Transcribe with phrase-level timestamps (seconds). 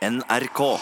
[0.00, 0.80] NRK.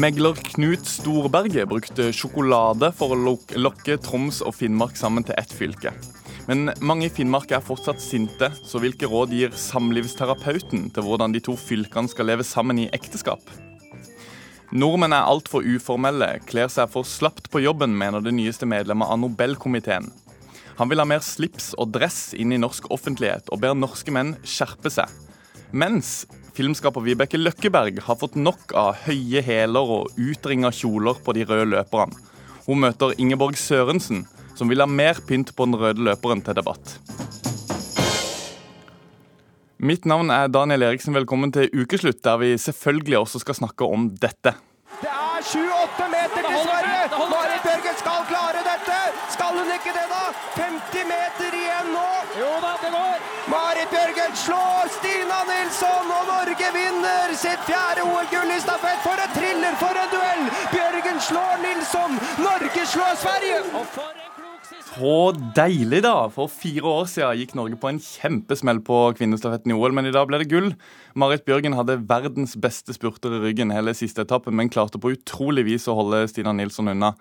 [0.00, 5.90] Megler Knut Storberget brukte sjokolade for å lokke Troms og Finnmark sammen til ett fylke.
[6.48, 11.42] Men mange i Finnmark er fortsatt sinte, så hvilke råd gir samlivsterapeuten til hvordan de
[11.44, 13.44] to fylkene skal leve sammen i ekteskap?
[14.72, 19.20] Nordmenn er altfor uformelle, kler seg for slapt på jobben, mener det nyeste medlemmet av
[19.20, 20.08] Nobelkomiteen.
[20.80, 24.38] Han vil ha mer slips og dress inn i norsk offentlighet, og ber norske menn
[24.48, 25.12] skjerpe seg.
[25.76, 26.22] Mens
[26.60, 31.70] filmskaper Vibeke Løkkeberg har fått nok av høye hæler og utringa kjoler på de røde
[31.72, 32.18] løperne.
[32.66, 34.26] Hun møter Ingeborg Sørensen,
[34.58, 36.98] som vil ha mer pynt på den røde løperen til debatt.
[39.80, 41.16] Mitt navn er Daniel Eriksen.
[41.16, 44.52] Velkommen til ukeslutt, der vi selvfølgelig også skal snakke om dette.
[45.00, 47.26] Det er 7-8 meter til Sverige!
[47.32, 49.02] Marit Bjørgen skal klare dette!
[49.32, 50.24] Skal hun ikke det, da?
[50.60, 52.08] 50 meter igjen nå!
[52.42, 53.39] Jo da, det går!
[53.50, 59.02] Marit Bjørgen slår Stina Nilsson, og Norge vinner sitt fjerde OL-gull i stafett!
[59.02, 60.46] For en thriller, for en duell!
[60.70, 62.18] Bjørgen slår Nilsson!
[62.46, 64.29] Norge slår Sverige!
[64.90, 66.26] Så deilig, da!
[66.34, 70.12] For fire år siden gikk Norge på en kjempesmell på kvinnestafetten i OL, men i
[70.14, 70.72] dag ble det gull.
[71.14, 75.68] Marit Bjørgen hadde verdens beste spurter i ryggen hele siste etappen, men klarte på utrolig
[75.68, 77.12] vis å holde Stina Nilsson unna.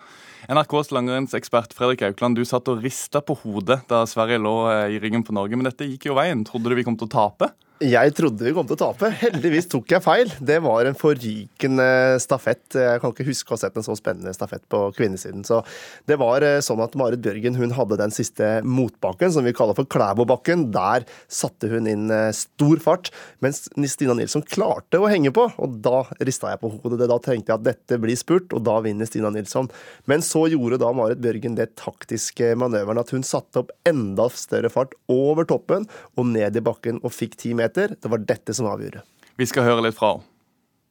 [0.50, 5.02] NRKs langrennsekspert Fredrik Aukland, du satt og rista på hodet da Sverige lå eh, i
[5.04, 6.42] ryggen på Norge, men dette gikk jo veien.
[6.50, 7.54] Trodde du vi kom til å tape?
[7.80, 9.08] Jeg trodde vi kom til å tape.
[9.22, 10.32] Heldigvis tok jeg feil.
[10.44, 11.86] Det var en forrykende
[12.20, 12.76] stafett.
[12.76, 15.46] Jeg kan ikke huske å ha sett en så spennende stafett på kvinnesiden.
[15.48, 15.62] Så
[16.10, 19.78] det var eh, sånn at Marit Bjørgen hun hadde den siste motbakken, som vi kaller
[19.78, 20.66] for Klæbobakken.
[20.76, 25.48] Der satte hun inn eh, stor fart, mens Stina Nilsson klarte å henge på.
[25.64, 27.08] Og da rista jeg på hodet.
[27.08, 29.72] Da tenkte jeg at dette blir spurt, og da vinner Stina Nilsson.
[30.04, 34.68] Men så gjorde da Marit Bjørgen det taktiske manøveren at hun satte opp enda større
[34.76, 35.88] fart over toppen
[36.20, 37.69] og ned i bakken og fikk ti meter.
[37.76, 39.04] Det var dette som avgjorde.
[39.40, 40.28] Vi skal høre litt fra henne.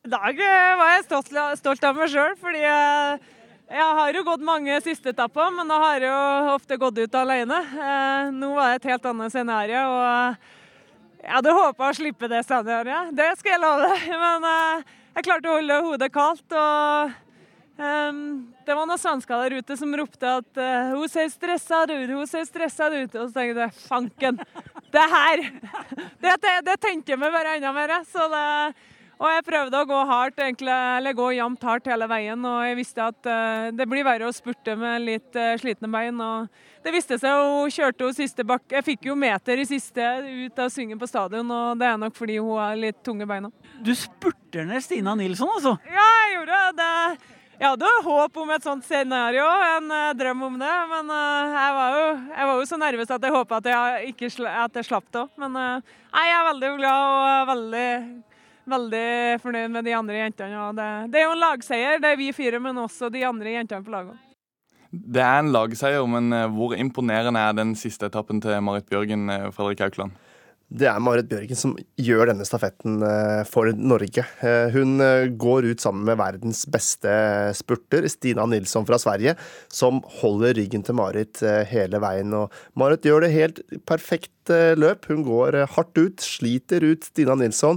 [0.06, 3.26] I dag eh, var jeg stolt, stolt av meg sjøl, fordi eh,
[3.68, 7.18] jeg har jo gått mange siste etapper, men da har jeg jo ofte gått ut
[7.18, 7.58] alene.
[7.58, 12.44] Eh, Nå var det et helt annet scenario, og jeg hadde håpa å slippe det
[12.46, 13.12] scenarioet.
[13.18, 14.06] Det skal jeg love deg.
[14.24, 14.46] Men
[15.18, 16.54] jeg klarte å holde hodet kaldt.
[16.54, 17.16] og
[17.78, 22.10] Um, det var noen svensker der ute som ropte at uh, 'hun ser stressa ut',
[22.10, 23.14] hun ser stressa ut.
[23.14, 24.40] Og så tenkte jeg fanken,
[24.94, 25.42] det her
[26.22, 27.92] Det, det, det tenker meg bare enda mer.
[28.08, 28.46] Så det,
[29.18, 32.44] og jeg prøvde å gå hardt, egentlig, eller gå jevnt hardt hele veien.
[32.46, 36.20] Og jeg visste at uh, det blir verre å spurte med litt uh, slitne bein.
[36.22, 38.76] Og det viste seg, hun kjørte jo siste bakke.
[38.78, 42.14] Jeg fikk jo meter i siste ut av svingen på stadion, og det er nok
[42.18, 43.50] fordi hun har litt tunge beina.
[43.82, 45.74] Du spurter ned Stina Nilsson, altså.
[45.90, 46.94] Ja, jeg gjorde det.
[47.58, 50.74] Jeg hadde jo håp om et sånt scenario, en eh, drøm om det.
[50.92, 54.12] Men eh, jeg, var jo, jeg var jo så nervøs at jeg håpa at jeg,
[54.52, 55.32] at jeg slapp det òg.
[55.42, 57.88] Men eh, nei, jeg er veldig glad og veldig,
[58.74, 59.10] veldig
[59.42, 60.68] fornøyd med de andre jentene.
[60.78, 63.82] Det, det er jo en lagseier, det er vi fire, men også de andre jentene
[63.82, 64.22] på laget.
[64.94, 69.82] Det er en lagseier, men hvor imponerende er den siste etappen til Marit Bjørgen, Fredrik
[69.84, 70.14] Aukland?
[70.68, 74.24] Det er Marit Bjørgen som gjør denne stafetten eh, for Norge.
[74.44, 77.08] Eh, Hun eh, går ut sammen med verdens beste
[77.56, 79.38] spurter, Stina Nilsson fra Sverige,
[79.72, 81.40] som holder ryggen til Marit
[81.72, 82.36] hele veien.
[82.36, 85.04] Og Marit gjør det helt perfekt løp.
[85.10, 87.76] Hun går hardt ut, sliter ut Stina Nilsson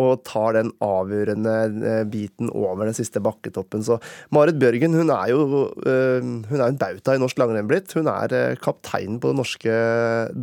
[0.00, 3.84] og tar den avgjørende biten over den siste bakketoppen.
[3.84, 3.98] Så
[4.32, 5.42] Marit Bjørgen hun er jo
[5.76, 7.92] hun er en bauta i norsk langrenn blitt.
[7.96, 9.76] Hun er kapteinen på det norske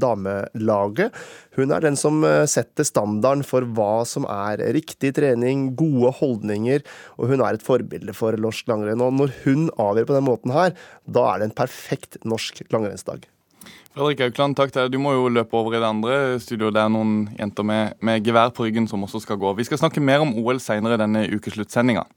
[0.06, 1.18] damelaget.
[1.58, 6.86] Hun er den som eh, setter standarden for hva som er riktig trening, gode holdninger,
[7.18, 9.04] og hun er et forbilde for norsk langrenn.
[9.04, 10.74] Og når hun avgjør på den måten her,
[11.06, 13.28] da er det en perfekt norsk langrennsdag.
[13.94, 14.96] Fredrik Aukland, takk til deg.
[14.96, 16.74] Du må jo løpe over i det andre studioet.
[16.74, 19.54] Det er noen jenter med, med gevær på ryggen som også skal gå.
[19.60, 22.08] Vi skal snakke mer om OL senere i denne ukessluttsendinga.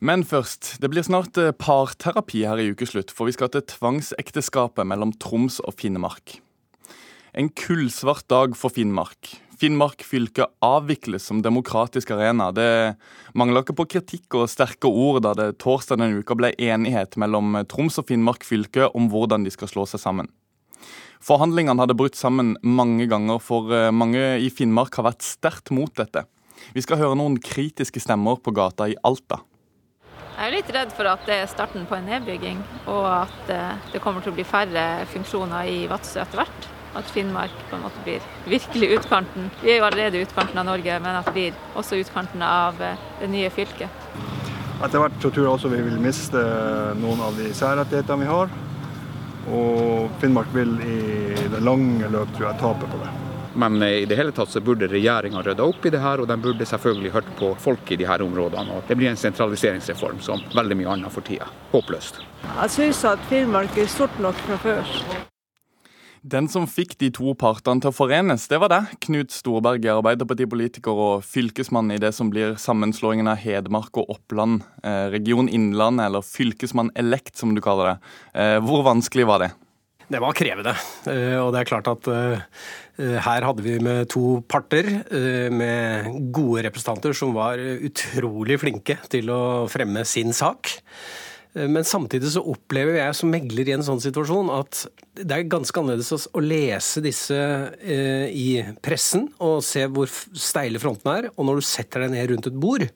[0.00, 4.88] Men først, det blir snart eh, parterapi her i ukeslutt, for vi skal til tvangsekteskapet
[4.88, 6.38] mellom Troms og Finnmark.
[7.36, 9.34] En kullsvart dag for Finnmark.
[9.60, 12.48] Finnmark fylke avvikles som demokratisk arena.
[12.56, 12.96] Det
[13.36, 17.60] mangler ikke på kritikk og sterke ord da det torsdag denne uka ble enighet mellom
[17.68, 20.32] Troms og Finnmark fylke om hvordan de skal slå seg sammen.
[21.20, 25.92] Forhandlingene hadde brutt sammen mange ganger, for eh, mange i Finnmark har vært sterkt mot
[25.92, 26.24] dette.
[26.72, 29.42] Vi skal høre noen kritiske stemmer på gata i Alta.
[30.40, 33.82] Jeg er litt redd for at det er starten på en nedbygging, og at eh,
[33.92, 36.68] det kommer til å bli færre funksjoner i Vadsø etter hvert.
[36.96, 39.50] At Finnmark på en måte blir virkelig utkanten.
[39.60, 43.04] Vi er jo allerede utkanten av Norge, men at det blir også utkanten av eh,
[43.20, 44.08] det nye fylket.
[44.80, 46.48] Etter hvert så tror jeg også vi vil miste
[47.04, 48.60] noen av de særrettighetene vi har.
[49.60, 51.00] Og Finnmark vil i
[51.52, 53.29] det lange løp tror jeg tape på det.
[53.60, 56.36] Men i det hele tatt så burde regjeringa rydde opp i det her, og de
[56.40, 58.78] burde selvfølgelig hørt på folk i de her områdene.
[58.78, 61.50] og Det blir en sentraliseringsreform som veldig mye annet for tida.
[61.74, 62.22] Håpløst.
[62.46, 64.96] Jeg syns at Finnmark er stort nok fra før.
[66.20, 68.80] Den som fikk de to partene til å forenes, det var det.
[69.06, 74.60] Knut Storberget, Arbeiderpartipolitiker og fylkesmann i det som blir sammenslåingen av Hedmark og Oppland.
[74.84, 78.12] Eh, region Innlandet, eller fylkesmann elekt, som du kaller det.
[78.34, 79.50] Eh, hvor vanskelig var det?
[80.10, 80.74] Det var krevende.
[81.06, 82.40] Eh, og det er klart at eh,
[83.00, 89.32] her hadde vi med to parter eh, med gode representanter som var utrolig flinke til
[89.32, 89.42] å
[89.72, 90.76] fremme sin sak.
[91.50, 94.84] Men samtidig så opplever jeg som megler i en sånn situasjon at
[95.18, 97.40] det er ganske annerledes å lese disse
[98.30, 102.46] i pressen og se hvor steile frontene er, og når du setter deg ned rundt
[102.52, 102.86] et bord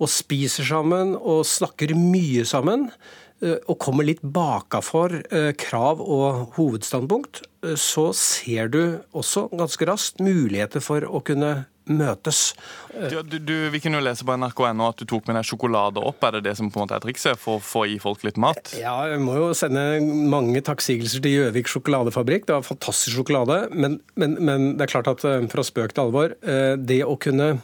[0.00, 6.54] og spiser sammen og snakker mye sammen, Eh, og kommer litt bakafor for krav og
[6.58, 8.82] hovedstandpunkt, eh, så ser du
[9.16, 12.52] også ganske raskt muligheter for å kunne møtes.
[12.92, 16.22] Du, du, vi kunne jo lese på nrk.no at du tok med deg sjokolade opp.
[16.22, 18.38] Er det det som på en måte er trikset for å få i folk litt
[18.38, 18.76] mat?
[18.78, 22.46] Ja, jeg må jo sende mange takksigelser til Gjøvik sjokoladefabrikk.
[22.46, 23.64] Det var fantastisk sjokolade.
[23.72, 26.36] Men, men, men det er klart at fra spøk til alvor,
[26.78, 27.56] det å kunne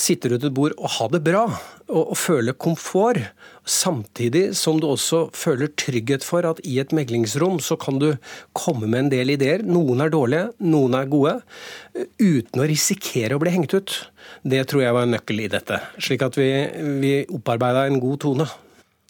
[0.00, 1.44] sitte rundt et bord og ha det bra,
[1.90, 3.20] og, og, føle komfort,
[3.66, 8.08] samtidig som du også føler trygghet for at i et meglingsrom så kan du
[8.56, 9.64] komme med en del ideer.
[9.66, 11.36] Noen er dårlige, noen er gode,
[12.18, 13.98] uten å risikere å bli hengt ut.
[14.46, 15.82] Det tror jeg var en nøkkel i dette.
[16.00, 16.50] Slik at vi,
[17.02, 18.50] vi opparbeida en god tone.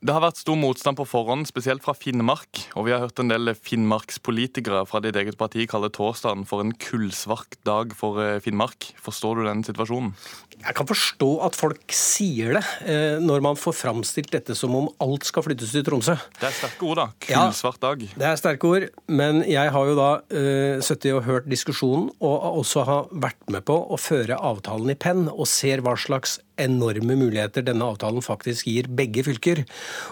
[0.00, 2.62] Det har vært stor motstand på forhånd, spesielt fra Finnmark.
[2.72, 6.72] Og vi har hørt en del finnmarkspolitikere fra ditt eget parti kalle torsdagen for en
[6.72, 8.94] kullsvart dag for eh, Finnmark.
[8.96, 10.14] Forstår du den situasjonen?
[10.60, 14.88] Jeg kan forstå at folk sier det, eh, når man får framstilt dette som om
[15.00, 16.18] alt skal flyttes til Tromsø.
[16.36, 17.06] Det er sterke ord, da.
[17.24, 18.04] Kullsvart dag.
[18.04, 18.86] Ja, det er sterke ord.
[19.08, 23.64] Men jeg har jo da uh, sittet og hørt diskusjonen, og også har vært med
[23.68, 28.68] på å føre avtalen i penn, og ser hva slags enorme muligheter denne avtalen faktisk
[28.68, 29.64] gir begge fylker.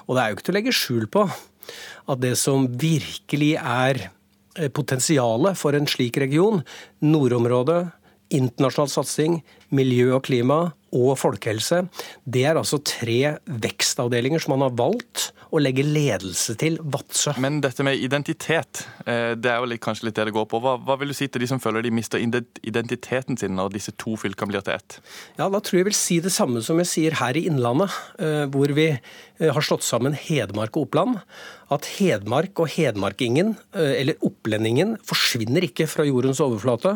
[0.06, 1.28] Og det er jo ikke til å legge skjul på
[2.08, 4.06] at det som virkelig er
[4.56, 6.62] eh, potensialet for en slik region,
[7.04, 7.82] nordområdet,
[8.34, 9.40] internasjonal satsing,
[9.74, 10.60] miljø og klima
[10.96, 11.82] og folkehelse,
[12.24, 17.34] det er altså tre vekstavdelinger som man har valgt å legge ledelse til Vadsø.
[17.40, 20.60] Men dette med identitet, eh, det er jo kanskje litt det det går på.
[20.60, 23.94] Hva, hva, vil du si til de som føler de mister identiteten sin når disse
[23.96, 25.00] to fylkene blir til ett?
[25.38, 27.90] Ja, Da tror jeg jeg vil si det samme som jeg sier her i Innlandet,
[28.18, 28.90] eh, hvor vi
[29.40, 31.20] har slått sammen Hedmark og Oppland
[31.72, 36.94] at Hedmark og hedmarkingen, eller opplendingen, forsvinner ikke fra jordens overflate.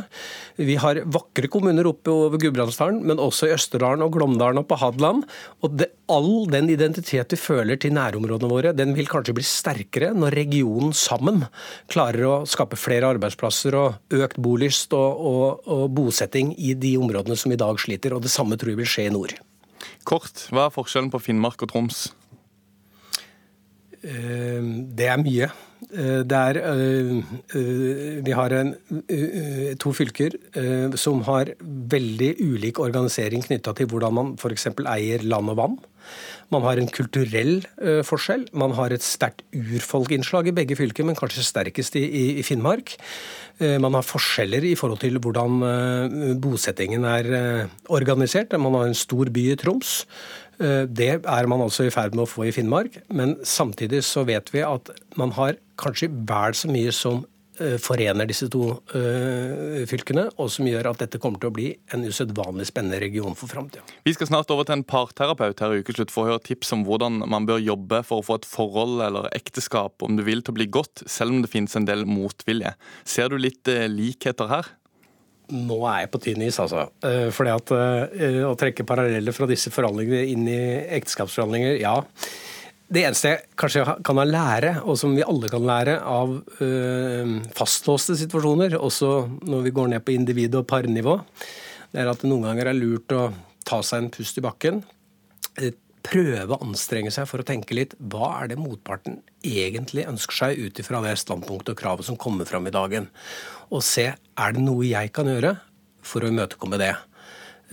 [0.56, 4.78] Vi har vakre kommuner oppe over Gudbrandsdalen, men også i Østerdalen og Glåmdalen og på
[4.80, 5.26] Hadeland.
[5.60, 10.12] Og det, all den identitet vi føler til nærområdene våre, den vil kanskje bli sterkere
[10.16, 11.44] når regionen sammen
[11.92, 17.36] klarer å skape flere arbeidsplasser og økt bolyst og, og, og bosetting i de områdene
[17.36, 18.16] som i dag sliter.
[18.16, 19.36] Og det samme tror jeg vil skje i nord.
[20.08, 22.08] Kort, hva er forskjellen på Finnmark og Troms?
[24.02, 24.62] Eh,
[24.98, 25.48] det er mye.
[25.92, 27.22] Eh, det er eh,
[28.26, 28.74] Vi har en,
[29.78, 30.34] to fylker
[30.98, 34.70] som har veldig ulik organisering knytta til hvordan man f.eks.
[34.82, 35.80] eier land og vann.
[36.52, 37.62] Man har en kulturell
[38.04, 38.48] forskjell.
[38.58, 42.02] Man har et sterkt urfolkinnslag i begge fylker, men kanskje sterkest i,
[42.36, 42.92] i, Finnmark.
[43.80, 47.30] Man har forskjeller i forhold til hvordan bosettingen er
[47.88, 48.52] organisert.
[48.60, 52.26] Man har en stor by i Troms Eh, det er man altså i ferd med
[52.26, 53.00] å få i Finnmark.
[53.10, 57.22] Men samtidig så vet vi at man har kanskje vel så mye som
[57.60, 58.64] eh, forener disse to
[58.94, 63.36] uh, fylkene, og som gjør at dette kommer til å bli en usedvanlig spennende region
[63.38, 63.84] for framtida.
[64.06, 66.84] Vi skal snart over til en parterapeut her i Ukeslutt for å høre tips om
[66.88, 70.54] hvordan man bør jobbe for å få et forhold eller ekteskap, om du vil, til
[70.54, 72.76] å bli godt, selv om det finnes en del motvilje.
[73.08, 74.72] Ser du litt likheter her?
[75.50, 76.86] Nå er jeg på tynn is, altså.
[77.04, 80.62] Eh, fordi at eh, å trekke paralleller fra disse forhandlingene inn i
[80.98, 81.98] ekteskapsforhandlinger, ja.
[82.92, 87.36] Det eneste jeg kanskje kan ha lære, og som vi alle kan lære av øh,
[87.56, 89.12] fastlåste situasjoner, også
[89.48, 91.16] når vi går ned på individ- og parnivå,
[91.92, 93.30] det er at det noen ganger er lurt å
[93.68, 94.82] ta seg en pust i bakken.
[96.02, 100.60] Prøve å anstrenge seg for å tenke litt hva er det motparten egentlig ønsker seg
[100.60, 103.06] ut ifra det standpunktet og kravet som kommer fram i dagen
[103.72, 105.56] og se er det noe jeg kan gjøre
[106.04, 106.92] for å imøtekomme det.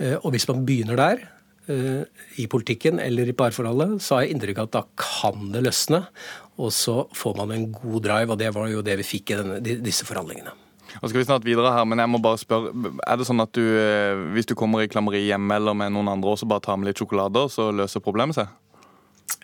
[0.00, 1.26] Eh, og hvis man begynner der,
[1.68, 2.04] eh,
[2.40, 6.06] i politikken eller i parforholdet, så har jeg inntrykk av at da kan det løsne.
[6.60, 9.40] Og så får man en god drive, og det var jo det vi fikk i
[9.40, 10.52] denne, disse forhandlingene.
[11.00, 12.72] Og skal vi snart videre her, men jeg må bare spørre,
[13.06, 16.08] Er det sånn at du, eh, hvis du kommer i klammeri hjemme eller med noen
[16.08, 18.48] andre, også bare tar med litt sjokolade, så løser problemet seg?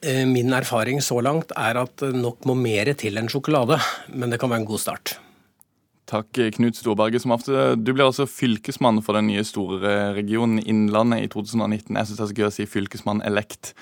[0.03, 3.79] Min erfaring så langt er at nok må mer til enn sjokolade,
[4.13, 5.17] men det kan være en god start.
[6.07, 7.23] Takk, Knut Storberget.
[7.23, 7.75] som ofte.
[7.77, 11.97] Du blir altså fylkesmann for den nye store regionen Innlandet i 2019.
[11.97, 13.73] Jeg syns det er så gøy å si fylkesmann elekt.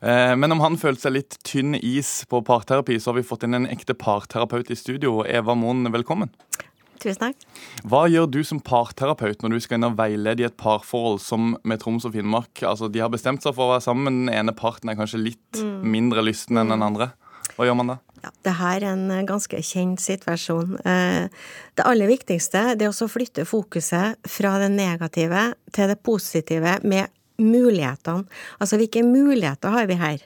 [0.00, 3.46] Eh, men om han følte seg litt tynn is på parterapi, så har vi fått
[3.46, 5.24] inn en ekte parterapeut i studio.
[5.26, 6.30] Eva Moen, velkommen.
[7.02, 7.42] Tusen takk.
[7.82, 11.56] Hva gjør du som parterapeut når du skal inn og veilede i et parforhold som
[11.66, 12.62] med Troms og Finnmark?
[12.62, 15.24] Altså, De har bestemt seg for å være sammen, men den ene parten er kanskje
[15.24, 15.82] litt mm.
[15.90, 17.10] mindre lysten enn den andre.
[17.54, 17.98] Hva gjør man da?
[18.24, 20.78] Ja, det her er en eh, ganske kjent situasjon.
[20.88, 21.26] Eh,
[21.76, 28.24] det aller viktigste er å flytte fokuset fra det negative til det positive med mulighetene.
[28.62, 30.24] Altså hvilke muligheter har vi her?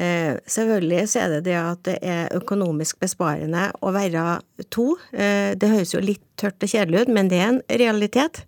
[0.00, 4.40] Eh, selvfølgelig så er det det at det er økonomisk besparende å være
[4.72, 4.94] to.
[5.10, 8.42] Det høres jo litt tørt og kjedelig ut, men det er en realitet.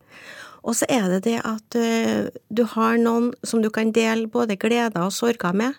[0.62, 1.76] Og så er det det at
[2.54, 5.75] du har noen som du kan dele både gleder og sorger med.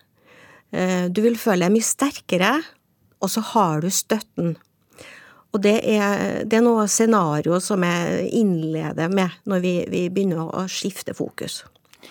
[0.74, 2.56] Du vil føle deg mye sterkere
[3.24, 4.56] og så har du støtten.
[5.54, 10.50] Og det er, det er noe scenario som jeg innleder med når vi, vi, begynner
[10.50, 11.62] å skifte fokus.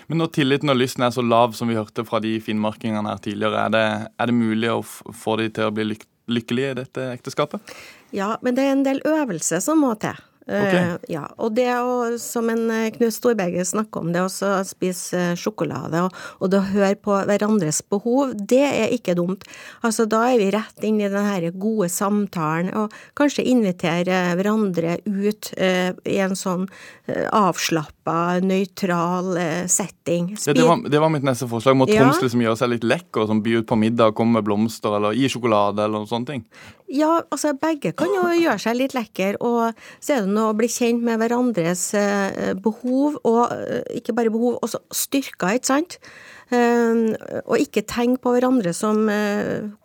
[0.08, 3.20] Men når tilliten og lysten er så lav som vi hørte fra de finnmarkingene her
[3.22, 3.84] tidligere, er det,
[4.16, 7.72] er det mulig å få de til å bli lyk lykkelige i dette ekteskapet?
[8.14, 10.16] Ja, men det er en del øvelse som må til.
[10.42, 10.78] Okay.
[10.82, 14.30] Uh, ja, og det å, som en eh, Knut Storberget snakker om, det å
[14.66, 19.46] spise eh, sjokolade og, og det å høre på hverandres behov, det er ikke dumt.
[19.86, 24.98] Altså, da er vi rett inn i den her gode samtalen, og kanskje invitere hverandre
[25.06, 27.26] ut eh, i en sånn uh,
[28.02, 30.36] avslappa, nøytral setting.
[30.46, 31.76] Ja, det, var, det, var, mitt neste forslag.
[31.76, 32.22] Må Troms ja.
[32.22, 35.28] liksom gjøre seg litt lekker, som by ut på middag, komme med blomster eller gi
[35.28, 36.44] sjokolade eller noen sånne ting?
[36.92, 40.56] Ja, altså begge kan jo gjøre seg litt lekker, og så er det nå å
[40.56, 45.98] bli kjent med hverandres eh, behov, og eh, ikke bare behov, også styrker, ikke sant?
[46.52, 47.16] Eh,
[47.46, 49.06] og ikke tenk på hverandre som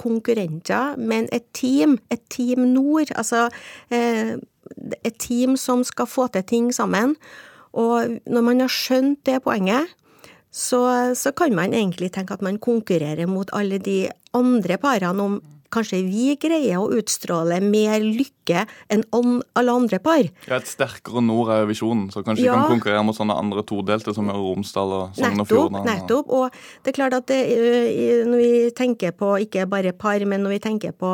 [0.02, 1.98] konkurrenter, men et team.
[2.12, 3.14] Et team nord.
[3.16, 3.48] Altså
[3.88, 7.16] et team som skal få til ting sammen.
[7.74, 9.92] Og når man har skjønt det poenget,
[10.52, 14.08] så, så kan man egentlig tenke at man konkurrerer mot alle de
[14.38, 15.38] andre parene om
[15.74, 20.24] kanskje vi greier å utstråle mer lykke enn alle andre par.
[20.48, 22.54] Ja, Et sterkere nord er visjonen, så kanskje ja.
[22.56, 25.84] vi kan konkurrere mot sånne andre todelte som Møre og Romsdal og Sogn og Fjordane.
[25.88, 26.32] Nettopp.
[26.32, 27.42] Og det er klart at det,
[28.30, 31.14] når vi tenker på ikke bare par, men når vi tenker på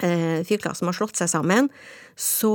[0.00, 1.68] fylker som har slått seg sammen,
[2.16, 2.52] så,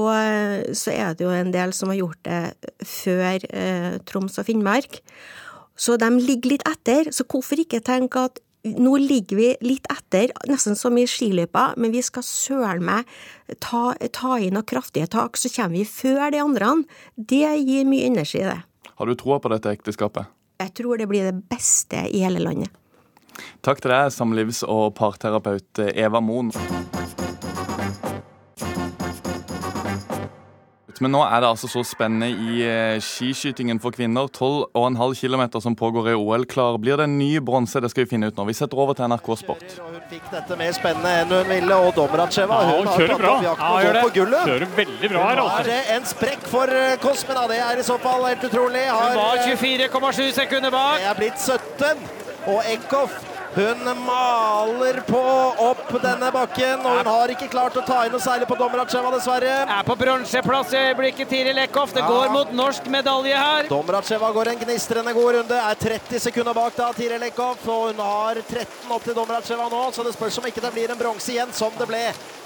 [0.78, 2.42] så, er det jo en del som har gjort det
[2.86, 5.00] før eh, Troms og Finnmark.
[5.76, 7.10] Så de ligger litt etter.
[7.16, 11.94] Så hvorfor ikke tenke at nå ligger vi litt etter, nesten som i skiløypa, men
[11.94, 13.10] vi skal søren meg
[13.62, 16.72] ta, ta i noen kraftige tak, så kommer vi før de andre.
[17.16, 18.58] Det gir mye energi, det.
[18.96, 20.32] Har du troa på dette ekteskapet?
[20.62, 22.72] Jeg tror det blir det beste i hele landet.
[23.66, 26.54] Takk til deg, samlivs- og parterapeut Eva Moen.
[31.04, 34.30] Men nå er det altså så spennende i eh, skiskytingen for kvinner.
[34.32, 36.46] 12,5 km som pågår i OL.
[36.48, 37.82] Klar blir det en ny bronse?
[37.84, 38.48] Det skal vi finne ut nå.
[38.48, 39.66] Vi setter over til NRK Sport.
[39.82, 43.36] Hun fikk dette mer spennende enn hun ville, og Domracheva ja, hun kjører bra.
[43.44, 44.42] Ja, gjør det.
[44.50, 45.62] Kjører veldig bra her, altså.
[45.62, 46.96] Er det en sprekk for eh,
[47.52, 48.88] Det er i så fall helt utrolig.
[48.88, 51.00] Har, hun var 24,7 eh, sekunder bak.
[51.02, 52.12] Det er blitt 17.
[52.46, 55.22] Og Eckhoff hun maler på
[55.64, 59.12] opp denne bakken, og hun har ikke klart å ta inn noe særlig på Domracheva,
[59.16, 59.54] dessverre.
[59.64, 61.94] Er på bronseplass i øyeblikket, Tiril Lekhoff.
[61.96, 62.10] Det ja.
[62.12, 63.70] går mot norsk medalje her.
[63.72, 65.60] Domracheva går en gnistrende god runde.
[65.72, 67.64] Er 30 sekunder bak da, Tiril Lekhoff.
[67.72, 70.92] Og hun har 13 opp til Domracheva nå, så det spørs om ikke det blir
[70.92, 72.04] en bronse igjen, som det ble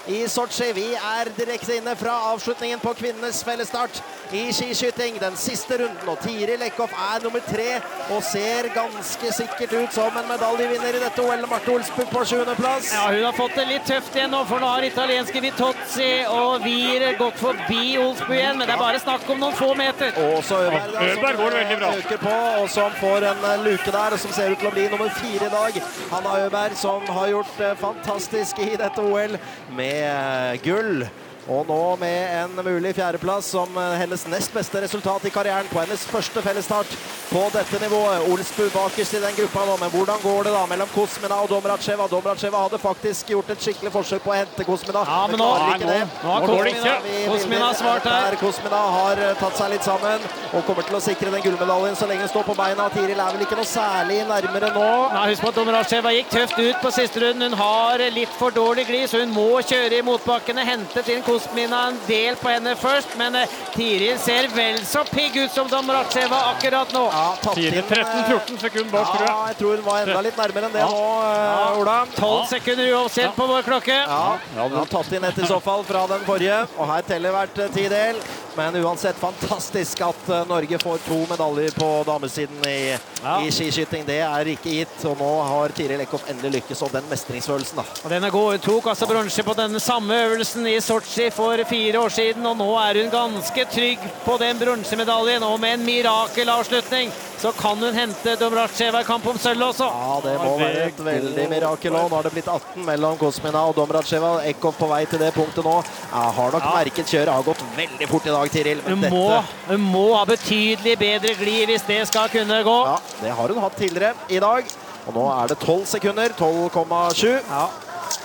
[0.09, 0.69] i Sotsji.
[0.77, 4.01] Vi er direkte inne fra avslutningen på kvinnenes fellesstart
[4.33, 5.17] i skiskyting.
[5.21, 7.79] Den siste runden, og Tiril Lekhoff er nummer tre
[8.13, 11.45] og ser ganske sikkert ut som en medaljevinner i dette OL.
[11.49, 12.91] Marte Olsbukk på sjuendeplass.
[12.93, 16.65] Ja, hun har fått det litt tøft igjen nå, for nå har italienske Vitozzi og
[16.65, 20.11] Wier gått forbi Olsbu igjen, men det er bare snakk om noen få meter.
[20.27, 21.93] Og så Øberg, Øberg går veldig bra.
[22.01, 24.75] Øker på, og som får en eh, luke der, og som ser ut til å
[24.75, 25.81] bli nummer fire i dag.
[26.11, 29.39] Hanna Øberg, som har gjort det fantastisk i dette OL
[29.77, 31.07] med gull
[31.49, 35.79] Og nå med en mulig fjerdeplass som eh, hennes nest beste resultat i karrieren på
[35.81, 36.91] hennes første fellesstart
[37.31, 38.27] på dette nivået.
[38.29, 42.05] Olsbu bakerst i den gruppa nå, men hvordan går det da mellom Kosmina og Domracheva?
[42.11, 45.01] Domracheva hadde faktisk gjort et skikkelig forsøk på å hente Kosmina.
[45.09, 46.03] Ja, men nå, ikke det.
[46.21, 46.93] nå har Kosmina,
[47.31, 48.37] Kosmina svart her.
[48.43, 52.27] Kosmina har tatt seg litt sammen og kommer til å sikre den gullmedaljen så lenge
[52.27, 52.87] hun står på beina.
[52.93, 54.85] Tiril er vel ikke noe særlig nærmere nå.
[55.17, 57.57] Nei, Husk på at Domracheva gikk tøft ut på siste runden.
[57.57, 60.69] Hun har litt for dårlig glid, så hun må kjøre i motbakkene.
[60.69, 65.37] hente inn Kosmina en del på henne først, men eh, Tiril ser vel så pigg
[65.37, 67.05] ut som Domracheva akkurat nå.
[67.13, 69.29] Ja, 13-14 sekunder bak, tror jeg.
[69.29, 71.97] Ja, jeg tror hun var enda litt nærmere enn det nå, uh, Ola.
[72.17, 73.97] 12 sekunder uansett på vår klokke.
[74.01, 77.35] Ja, hun har tatt inn et i så fall fra den forrige, og her teller
[77.35, 78.21] hvert eh, tidel.
[78.59, 83.37] Men uansett fantastisk at eh, Norge får to medaljer på damesiden i, Ja.
[83.43, 84.03] i skiskyting.
[84.07, 87.85] Det er ikke gitt, og nå har Tiril Eckhoff endelig lykkes, og den mestringsfølelsen, da.
[88.03, 92.11] Og Denne går, tok altså bronse på den samme øvelsen i Sotsji for fire år
[92.15, 95.43] siden, og nå er hun ganske trygg på den bronsemedaljen.
[95.47, 99.85] Og med en mirakelavslutning så kan hun hente Domracheva i kamp om sølv også.
[99.87, 101.95] Ja, det må være et veldig mirakel.
[101.95, 104.33] Og nå har det blitt 18 mellom Kosmina og Domracheva.
[104.49, 105.77] Eckhoff på vei til det punktet nå.
[106.11, 108.81] Jeg har nok merket kjøret har gått veldig fort i dag, Tiril.
[108.85, 112.77] Hun må, dette hun må ha betydelig bedre glid hvis det skal kunne gå.
[112.89, 114.73] Ja, det har hun hatt tidligere i dag.
[115.07, 116.35] Og nå er det 12 sekunder.
[116.37, 117.39] 12,7.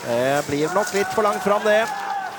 [0.05, 1.83] Det blir nok litt for langt fram, det.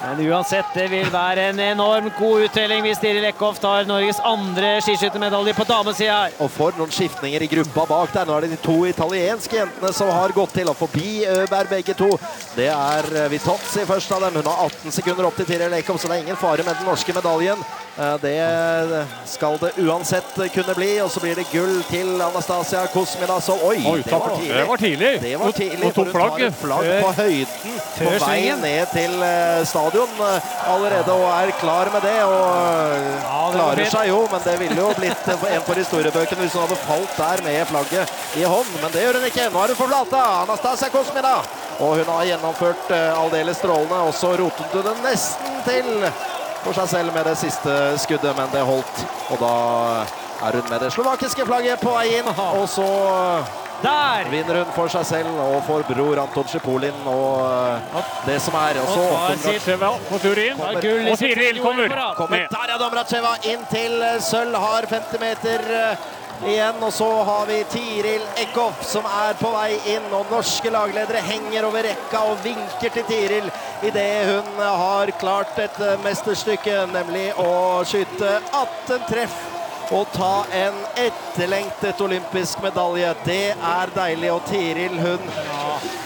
[0.02, 4.76] Men uansett, det vil være en enormt god uttelling hvis Diri Lekhoff tar Norges andre
[4.84, 6.36] skiskyttermedalje på damesida her.
[6.44, 8.28] Og for noen skiftninger i gruppa bak der.
[8.28, 11.96] Nå er det de to italienske jentene som har gått til og forbi Øberg begge
[11.98, 12.12] to.
[12.58, 14.42] Det er eh, Vitozzi først av dem.
[14.42, 16.90] Hun har 18 sekunder opp til Tiril Lekhoff, så det er ingen fare med den
[16.92, 17.64] norske medaljen.
[17.98, 20.90] Eh, Det skal det uansett kunne bli.
[21.02, 23.38] Og så blir det gull til Anastasia Kosmina.
[23.64, 24.56] Oi, Oi, det var tidlig.
[24.56, 25.22] Det var tidlig.
[25.22, 26.42] Det var tidlig, og for hun tar flagg.
[26.42, 31.92] et flagg på høyden på vei ned til eh, stadion eh, allerede og er klar
[31.94, 32.18] med det.
[32.28, 36.66] Og det klarer seg jo, men det ville jo blitt en for historiebøkene hvis hun
[36.68, 38.76] hadde falt der med flagget i hånd.
[38.82, 39.50] Men det gjør hun ikke.
[39.54, 40.26] Nå er hun for flata.
[40.44, 41.38] Anastasia Kosmina.
[41.80, 44.04] Og hun har gjennomført aldeles strålende.
[44.08, 46.08] Og så rotet hun det nesten til
[46.66, 49.04] for seg selv med det siste skuddet, men det holdt.
[49.34, 49.52] Og da
[50.48, 52.28] er hun med det slovakiske flagget på vei inn.
[52.34, 52.88] Og så
[53.84, 54.26] Der!
[54.32, 58.80] vinner hun for seg selv og for bror Anton Sjipolin og eh, det som er.
[58.82, 59.04] Og så
[59.44, 60.58] Domracheva på tur inn.
[60.58, 64.56] Kommer- Og Tiril kommer Kommer er Domracheva inn til eh, sølv.
[64.56, 66.08] Har 50 meter eh,
[66.44, 66.84] igjen.
[66.84, 70.08] Og så har vi Tiril Eckhoff som er på vei inn.
[70.12, 73.52] Og norske lagledere henger over rekka og vinker til Tiril
[73.86, 79.55] idet hun har klart et mesterstykke, nemlig å skyte 18 treff.
[79.94, 83.12] Og ta en etterlengtet olympisk medalje.
[83.26, 84.32] Det er deilig.
[84.34, 85.30] Og Tiril, hun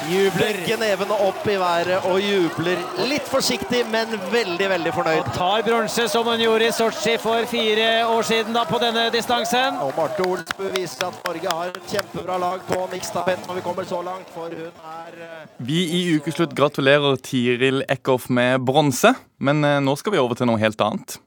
[0.10, 0.58] jubler.
[0.60, 5.22] Begge nevene opp i været og jubler litt forsiktig, men veldig, veldig fornøyd.
[5.22, 9.08] Og Tar bronse som hun gjorde i Sotsji for fire år siden da på denne
[9.14, 9.80] distansen.
[9.84, 13.88] Og Marte Olsbu viser at Norge har et kjempebra lag på mikstafett når vi kommer
[13.90, 19.64] så langt, for hun er eh, Vi i Ukeslutt gratulerer Tiril Eckhoff med bronse, men
[19.64, 21.20] eh, nå skal vi over til noe helt annet.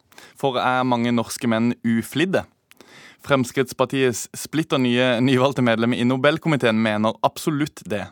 [0.42, 2.42] For er mange norske menn uflidde?
[3.22, 8.08] Fremskrittspartiets splitter nye nyvalgte medlem i Nobelkomiteen mener absolutt det.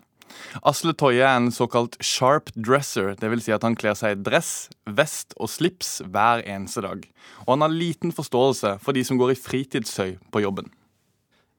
[0.67, 3.43] Asle Toje er en såkalt sharp dresser, dvs.
[3.49, 4.53] Si at han kler seg i dress,
[4.87, 7.03] vest og slips hver eneste dag.
[7.49, 10.71] Og han har liten forståelse for de som går i fritidssøy på jobben.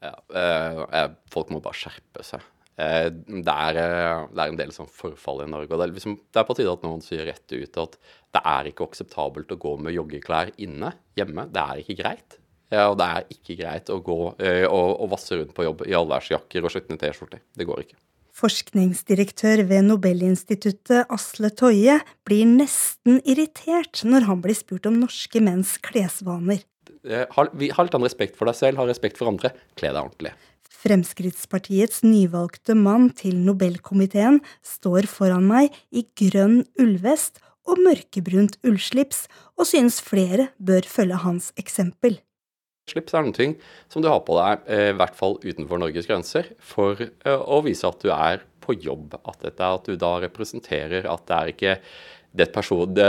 [0.02, 2.48] Ja, eh, eh, folk må bare skjerpe seg.
[2.82, 5.70] Eh, det, er, eh, det er en del sånn forfall i Norge.
[5.72, 7.98] og Det er, liksom, det er på tide at noen sier rett ut at
[8.32, 11.50] det er ikke akseptabelt å gå med joggeklær inne, hjemme.
[11.52, 12.38] Det er ikke greit.
[12.72, 15.84] Ja, og det er ikke greit å gå eh, og, og vasse rundt på jobb
[15.89, 17.44] i allværsjakker og skitne T-skjorter.
[17.60, 18.00] Det går ikke.
[18.41, 25.76] Forskningsdirektør ved Nobelinstituttet Asle Toje blir nesten irritert når han blir spurt om norske menns
[25.84, 26.63] klesvaner.
[27.02, 29.52] Ha, ha litt respekt for deg selv, ha respekt for andre.
[29.76, 30.32] Kle deg ordentlig.
[30.82, 37.38] Fremskrittspartiets nyvalgte mann til Nobelkomiteen står foran meg i grønn ullvest
[37.70, 39.28] og mørkebrunt ullslips,
[39.60, 42.17] og synes flere bør følge hans eksempel.
[42.89, 43.54] Slips er noen ting
[43.91, 47.62] som du har på deg, eh, i hvert fall utenfor Norges grenser, for eh, å
[47.65, 49.13] vise at du er på jobb.
[49.22, 51.76] At, dette, at du da representerer at det er ikke
[52.54, 53.08] person, det,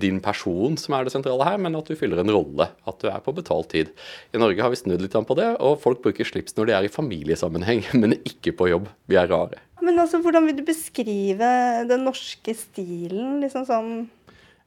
[0.00, 2.68] din person som er det sentrale her, men at du fyller en rolle.
[2.86, 3.90] At du er på betalt tid.
[4.32, 6.86] I Norge har vi snudd litt på det, og folk bruker slips når de er
[6.86, 8.88] i familiesammenheng, men ikke på jobb.
[9.10, 9.60] Vi er rare.
[9.82, 11.52] Men altså, hvordan vil du beskrive
[11.90, 13.40] den norske stilen?
[13.42, 13.94] Liksom sånn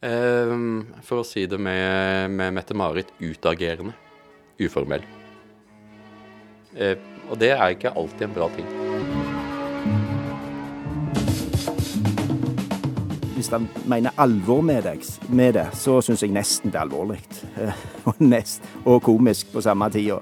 [0.05, 3.95] Um, for å si det med, med Mette-Marit utagerende.
[4.61, 5.05] Uformell.
[6.75, 6.93] Uh,
[7.31, 8.84] og det er ikke alltid en bra ting.
[13.45, 17.19] Hvis de mener alvor med, deg, med det, så syns jeg nesten det er alvorlig.
[18.05, 20.17] Og, nest, og komisk på samme tida.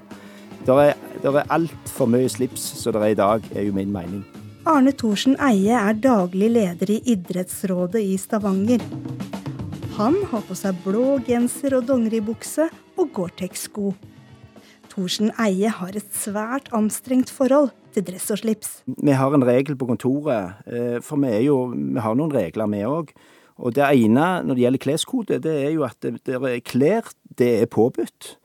[0.64, 3.92] Det er, der er altfor mye slips som det er i dag, er jo min
[3.92, 4.24] mening.
[4.68, 8.84] Arne Thorsen Eie er daglig leder i idrettsrådet i Stavanger.
[9.98, 13.92] Han har på seg blå genser og dongeribukse og Gore-Tex-sko.
[14.94, 18.76] Thorsen Eie har et svært anstrengt forhold til dress og slips.
[18.86, 22.84] Vi har en regel på kontoret, eh, for vi, jo, vi har noen regler vi
[22.86, 23.10] òg.
[23.58, 27.50] Og det ene når det gjelder kleskode, det er jo at det, er klær det
[27.62, 28.36] er påbudt.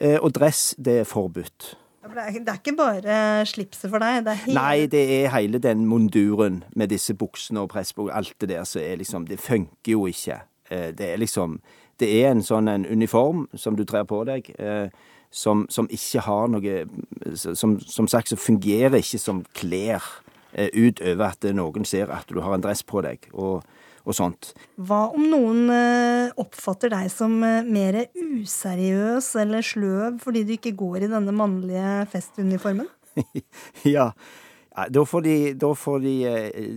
[0.00, 1.76] Eh, og dress det er forbudt.
[2.04, 4.24] Det er, det er ikke bare slipset for deg?
[4.26, 4.58] Det hele...
[4.58, 8.82] Nei, det er hele den munduren med disse buksene og pressbok, Alt det der som
[8.82, 10.42] er liksom Det funker jo ikke.
[10.70, 11.60] Eh, det er liksom
[12.00, 14.90] Det er en sånn en uniform som du trer på deg, eh,
[15.34, 16.84] som, som ikke har noe
[17.34, 20.04] Som, som sagt så fungerer ikke som klær
[20.52, 23.30] eh, utover at noen ser at du har en dress på deg.
[23.32, 23.64] og
[24.04, 24.50] og sånt.
[24.76, 25.70] Hva om noen
[26.36, 32.90] oppfatter deg som mer useriøs eller sløv fordi du ikke går i denne mannlige festuniformen?
[33.94, 34.10] ja,
[34.92, 36.14] da får, de, da, får de,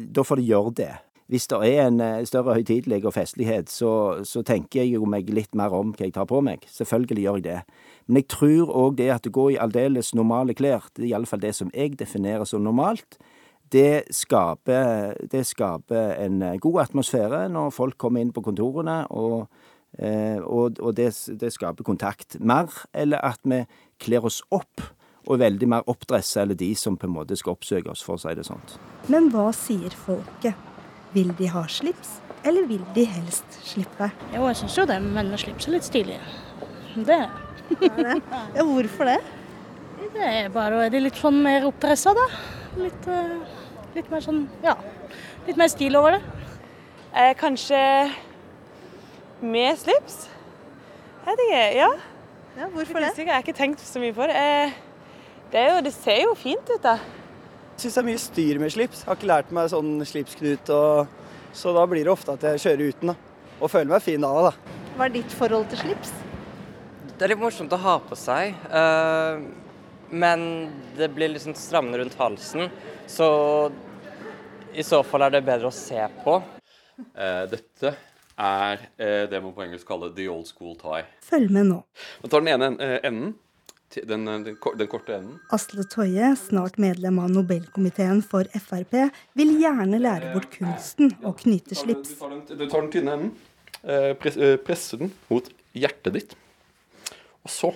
[0.08, 0.94] da får de gjøre det.
[1.28, 5.58] Hvis det er en større høytidelig og festlighet, så, så, tenker jeg jo meg litt
[5.60, 6.64] mer om hva jeg tar på meg.
[6.72, 7.58] Selvfølgelig gjør jeg det.
[8.08, 11.44] Men jeg tror òg det at det går i aldeles normale klær, det er iallfall
[11.44, 13.20] det som jeg definerer som normalt,
[13.72, 19.50] det skaper, det skaper, en god atmosfære når folk kommer inn på kontorene, og,
[20.00, 22.40] eh, og, og det, det, skaper kontakt.
[22.40, 23.66] Mer eller at vi
[24.00, 24.86] kler oss opp
[25.28, 28.22] og veldig mer oppdressa, eller de som på en måte skal oppsøke oss, for å
[28.22, 28.64] si det sånn.
[29.12, 30.67] Men hva sier folket?
[31.18, 34.12] Vil de ha slips, eller vil de helst slippe?
[34.36, 36.18] Jo, jeg syns jo det, men slips er litt stilig.
[36.94, 38.12] Det er det.
[38.54, 39.16] Ja, hvorfor det?
[40.14, 42.28] Det er bare er de litt sånn mer oppdressa, da.
[42.78, 43.10] Litt,
[43.96, 44.76] litt, mer sånn ja,
[45.48, 46.22] litt mer stil over det.
[47.18, 47.82] Eh, kanskje
[49.42, 50.28] med slips?
[51.26, 51.68] Jeg vet ikke.
[51.80, 51.92] Ja.
[52.62, 53.16] ja hvorfor det?
[53.18, 54.38] Jeg har ikke tenkt så mye på det.
[54.38, 54.78] Eh,
[55.50, 57.00] det, jo, det ser jo fint ut, da.
[57.78, 59.04] Jeg syns det er mye styr med slips.
[59.06, 62.90] Har ikke lært meg sånn slipsknut, og, så da blir det ofte at jeg kjører
[62.90, 63.12] uten.
[63.12, 63.44] da.
[63.60, 64.80] Og føler meg fin da òg, da.
[64.96, 66.16] Hva er ditt forhold til slips?
[67.12, 68.58] Det er litt morsomt å ha på seg.
[68.74, 69.46] Uh,
[70.10, 70.48] men
[70.98, 72.74] det blir liksom strammende rundt halsen.
[73.06, 73.30] Så
[74.74, 76.42] i så fall er det bedre å se på.
[77.14, 81.06] Uh, dette er uh, det man på engelsk kaller the old school tie.
[81.30, 81.84] Følg med nå.
[82.26, 83.38] Man tar den ene enden.
[83.96, 85.38] Den, den, den, korte enden.
[85.50, 88.98] Asle Toje, snart medlem av Nobelkomiteen for Frp,
[89.40, 92.12] vil gjerne lære bort kunsten å knyte slips.
[92.12, 93.32] Du tar den, du tar den tynne enden,
[94.68, 96.36] presser den mot hjertet ditt.
[97.48, 97.72] Og så,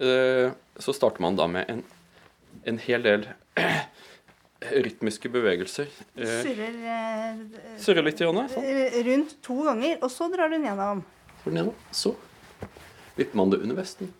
[0.00, 1.84] så starter man da med en,
[2.64, 3.28] en hel del
[4.86, 5.92] rytmiske bevegelser.
[6.16, 7.44] Surrer,
[7.80, 8.48] Surrer litt i hånda.
[9.10, 11.04] Rundt to ganger, og så drar du den gjennom.
[11.92, 12.14] Så
[13.16, 14.12] vipper man det under vesten.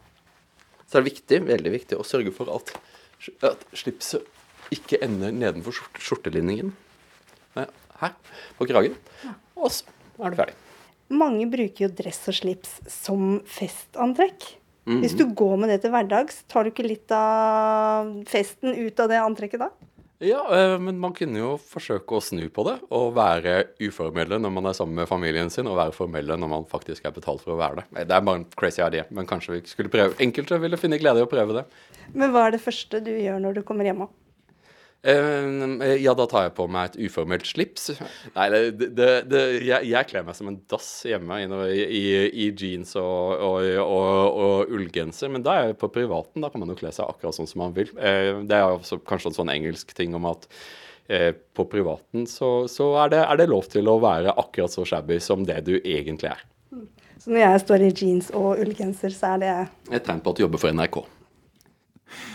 [0.90, 2.72] Så er det viktig, veldig viktig å sørge for at,
[3.46, 4.26] at slipset
[4.74, 6.72] ikke ender nedenfor skjort, skjortelinningen.
[8.00, 8.14] Her,
[8.56, 8.94] på kragen.
[9.60, 9.84] Og så
[10.24, 10.56] er du ferdig.
[11.10, 14.46] Mange bruker jo dress og slips som festantrekk.
[14.88, 15.02] Mhm.
[15.04, 19.10] Hvis du går med det til hverdags, tar du ikke litt av festen ut av
[19.12, 19.68] det antrekket da?
[20.20, 20.42] Ja,
[20.76, 24.76] men man kunne jo forsøke å snu på det og være uformelle når man er
[24.76, 27.80] sammen med familien sin, og være formelle når man faktisk er betalt for å være
[27.80, 28.04] det.
[28.04, 30.18] Det er bare en crazy idé, men kanskje vi skulle prøve.
[30.20, 31.64] Enkelte ville finne glede i å prøve det.
[32.12, 34.04] Men hva er det første du gjør når du kommer hjem?
[35.00, 37.88] Ja, da tar jeg på meg et uformelt slips.
[38.34, 42.50] Nei, det, det, det, jeg, jeg kler meg som en dass hjemme i, i, i
[42.50, 45.32] jeans og, og, og, og, ullgenser.
[45.32, 46.44] Men da er jeg på privaten.
[46.44, 47.88] Da kan man jo kle seg akkurat sånn som man vil.
[47.96, 50.48] Det er også kanskje en sånn engelsk ting om at
[51.56, 55.16] på privaten så, så er, det, er det lov til å være akkurat så shabby
[55.24, 56.44] som det du egentlig er.
[57.20, 59.54] Så når jeg står i jeans og ullgenser, så er det
[59.96, 61.02] Et tegn på at du jobber for NRK.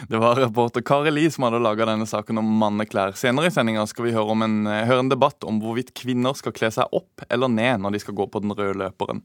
[0.09, 3.15] Det var reporter Kari Li som hadde laga denne saken om manneklær.
[3.19, 6.71] Senere i sendinga skal vi høre, en, høre en debatt om hvorvidt kvinner skal kle
[6.73, 9.23] seg opp eller ned når de skal gå på den røde løperen.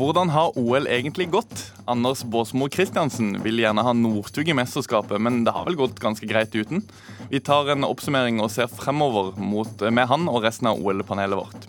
[0.00, 1.66] Hvordan har OL egentlig gått?
[1.90, 6.24] Anders Båsmo Christiansen vil gjerne ha Northug i mesterskapet, men det har vel gått ganske
[6.30, 6.80] greit uten?
[7.28, 11.68] Vi tar en oppsummering og ser fremover mot, med han og resten av OL-panelet vårt.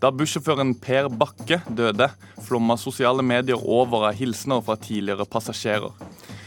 [0.00, 2.06] Da bussjåføren Per Bakke døde,
[2.40, 5.92] flomma sosiale medier over av hilsener fra tidligere passasjerer.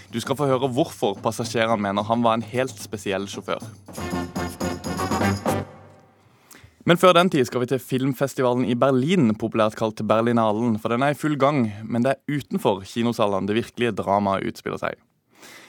[0.09, 3.61] Du skal få høre hvorfor passasjerene mener han var en helt spesiell sjåfør.
[6.89, 10.79] Men før den tid skal vi til filmfestivalen i Berlin, populært kalt Berlinalen.
[10.81, 14.81] For den er i full gang, men det er utenfor kinosalene det virkelige dramaet utspiller
[14.81, 14.97] seg.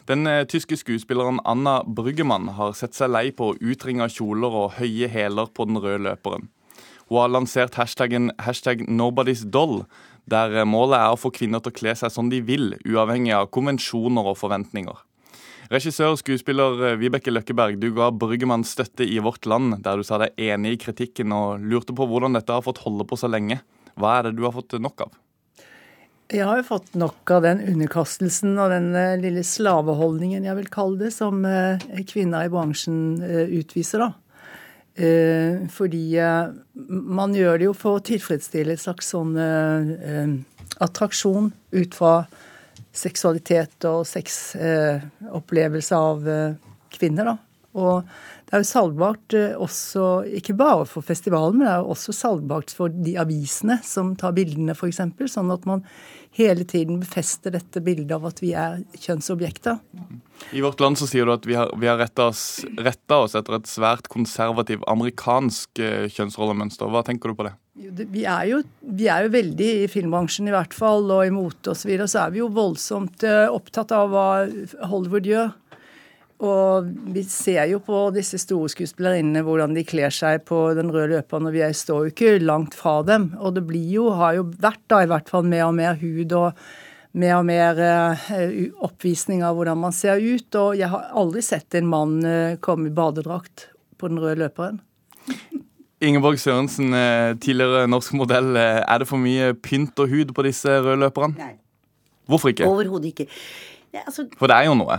[0.08, 5.52] Den tyske skuespilleren Anna Bryggemann har sett seg lei på utringa kjoler og høye hæler
[5.52, 6.48] på den røde løperen.
[7.10, 9.82] Hun har lansert hashtaggen hashtag nobody's doll,
[10.24, 13.50] der målet er å få kvinner til å kle seg som de vil, uavhengig av
[13.52, 15.02] konvensjoner og forventninger.
[15.72, 20.18] Regissør og skuespiller Vibeke Løkkeberg, du ga Bryggemann støtte i Vårt Land, der du sa
[20.20, 23.60] deg enig i kritikken og lurte på hvordan dette har fått holde på så lenge.
[24.00, 25.14] Hva er det du har fått nok av?
[26.32, 31.04] Jeg har jo fått nok av den underkastelsen og den lille slaveholdningen, jeg vil kalle
[31.04, 31.44] det, som
[32.08, 34.12] kvinna i bransjen utviser, da.
[34.94, 36.04] Fordi
[36.86, 39.32] man gjør det jo for å tilfredsstille et slags sånn
[40.84, 42.12] attraksjon ut fra
[42.94, 46.30] seksualitet og sexopplevelse av
[46.94, 47.36] kvinner, da.
[47.74, 48.06] Og
[48.46, 49.34] det er jo salgbart
[49.66, 50.04] også,
[50.38, 54.36] ikke bare for festivalen, men det er jo også salgbart for de avisene som tar
[54.36, 55.02] bildene, f.eks.
[55.32, 55.82] Sånn at man
[56.34, 59.78] hele tiden befester dette bildet av at vi er kjønnsobjekter.
[60.52, 63.58] I Vårt Land så sier du at vi har, vi har retta oss, oss, etter
[63.58, 66.90] et svært konservativ amerikansk eh, kjønnsrollemønster.
[66.90, 67.54] Hva tenker du på det?
[67.74, 68.60] Vi er, jo,
[68.94, 71.84] vi er jo veldig i filmbransjen i hvert fall, og i mote osv.
[71.84, 74.28] Så, videre, så er vi jo voldsomt eh, opptatt av hva
[74.90, 75.54] Hollywood gjør.
[76.42, 81.12] Og vi ser jo på disse store skuespillerinnene hvordan de kler seg på den røde
[81.14, 83.30] løperen, og vi står jo ikke langt fra dem.
[83.38, 86.34] Og det blir jo, har jo vært da i hvert fall mer og mer hud
[86.34, 86.64] og
[87.14, 88.24] mer og mer uh,
[88.82, 90.48] oppvisning av hvordan man ser ut.
[90.58, 93.68] Og jeg har aldri sett en mann uh, komme i badedrakt
[94.00, 94.82] på den røde løperen.
[96.04, 98.58] Ingeborg Sørensen, eh, tidligere norsk modell.
[98.58, 101.38] Er det for mye pynt og hud på disse røde løperne?
[101.38, 101.54] Nei.
[102.28, 102.66] Hvorfor ikke?
[102.68, 103.26] Overhodet ikke.
[103.94, 104.96] Ja, altså, For det er jo noe.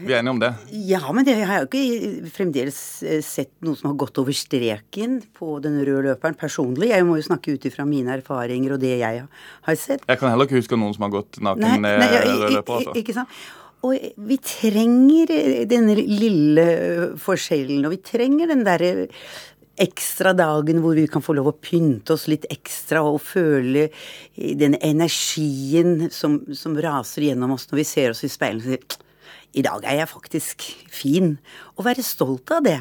[0.00, 0.48] Vi er enige om det.
[0.88, 4.32] Ja, men det, har jeg jo ikke fremdeles eh, sett noe som har gått over
[4.36, 6.88] streken på den røde løperen personlig.
[6.94, 9.26] Jeg må jo snakke ut ifra mine erfaringer og det jeg
[9.68, 10.06] har sett.
[10.08, 12.78] Jeg kan heller ikke huske noen som har gått naken nei, nei, ja, rød løper.
[12.80, 12.96] Altså.
[13.02, 13.36] Ikke sant?
[13.86, 13.94] Og
[14.26, 15.30] vi trenger
[15.70, 16.64] denne lille
[17.22, 19.08] forskjellen, og vi trenger den derre
[19.80, 23.88] ekstra dagen hvor vi kan få lov å pynte oss litt ekstra og føle
[24.36, 29.04] den energien som, som raser gjennom oss når vi ser oss i speilet og sier
[29.56, 31.36] i dag er jeg faktisk fin.
[31.76, 32.78] Og være stolt av det.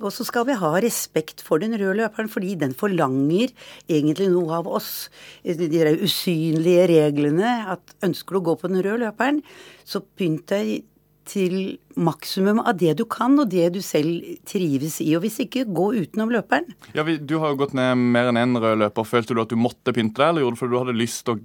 [0.00, 3.52] Og så skal vi ha respekt for den røde løperen, fordi den forlanger
[3.84, 5.10] egentlig noe av oss.
[5.44, 7.50] De usynlige reglene.
[7.76, 9.42] At ønsker du å gå på den røde løperen,
[9.84, 10.86] så pynt deg
[11.28, 15.10] til maksimum av det du kan, og det du selv trives i.
[15.16, 16.70] Og hvis ikke, gå utenom løperen.
[16.96, 19.06] Ja, Du har jo gått ned mer enn én en rød løper.
[19.06, 21.36] Følte du at du måtte pynte deg, eller gjorde du fordi du hadde lyst til
[21.36, 21.38] å,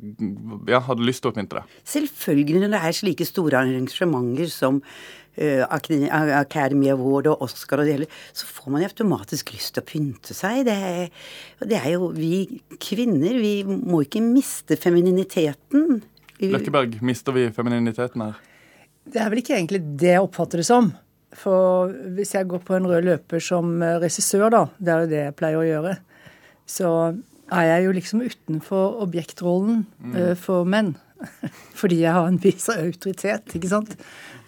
[0.72, 1.78] ja, å pynte deg?
[1.84, 8.00] Selvfølgelig når det er slike store arrangementer som uh, Academy Award og Oscar og det
[8.00, 10.66] hele, så får man automatisk lyst til å pynte seg.
[10.70, 11.30] Det er,
[11.62, 16.02] det er jo vi kvinner, vi må ikke miste femininiteten.
[16.42, 18.44] Løkkeberg, mister vi femininiteten her?
[19.06, 20.92] Det er vel ikke egentlig det jeg oppfatter det som.
[21.36, 25.12] For hvis jeg går på en rød løper som eh, regissør, da, det er jo
[25.12, 25.96] det jeg pleier å gjøre,
[26.66, 26.92] så
[27.54, 30.16] er jeg jo liksom utenfor objektrollen mm.
[30.16, 30.96] uh, for menn.
[31.80, 33.94] Fordi jeg har en viss autoritet, ikke sant.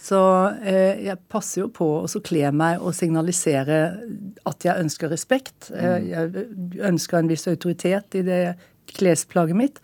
[0.02, 3.82] Så uh, jeg passer jo på å kle meg og signalisere
[4.50, 5.70] at jeg ønsker respekt.
[5.70, 6.10] Mm.
[6.10, 6.48] jeg
[6.90, 8.42] ønsker en viss autoritet i det
[8.98, 9.84] klesplagget mitt.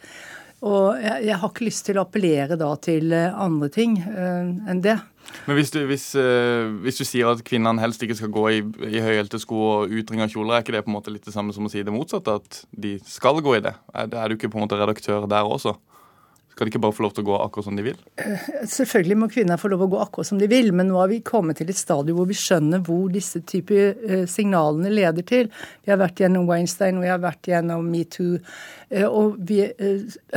[0.63, 4.47] Og jeg, jeg, har ikke lyst til å appellere da til eh, andre ting uh,
[4.71, 4.95] enn det.
[5.47, 8.61] Men hvis du, hvis, uh, hvis du, sier at kvinnene helst ikke skal gå i,
[8.87, 11.55] i høyhælte sko og utringa kjoler, er ikke det på en måte litt det samme
[11.55, 12.37] som å si det motsatte?
[12.39, 13.75] At de skal gå i det?
[13.91, 15.75] Er, er du ikke på en måte redaktør der også?
[16.53, 18.01] Skal de ikke bare få lov til å gå akkurat som de vil?
[18.21, 20.99] Eh, selvfølgelig må kvinner få lov til å gå akkurat som de vil, men nå
[20.99, 25.25] har vi kommet til et stadium hvor vi skjønner hvor disse typer eh, signalene leder
[25.25, 25.49] til.
[25.81, 28.37] Vi har vært gjennom Weinstein, og vi har vært gjennom metoo.
[28.93, 29.63] Eh, og vi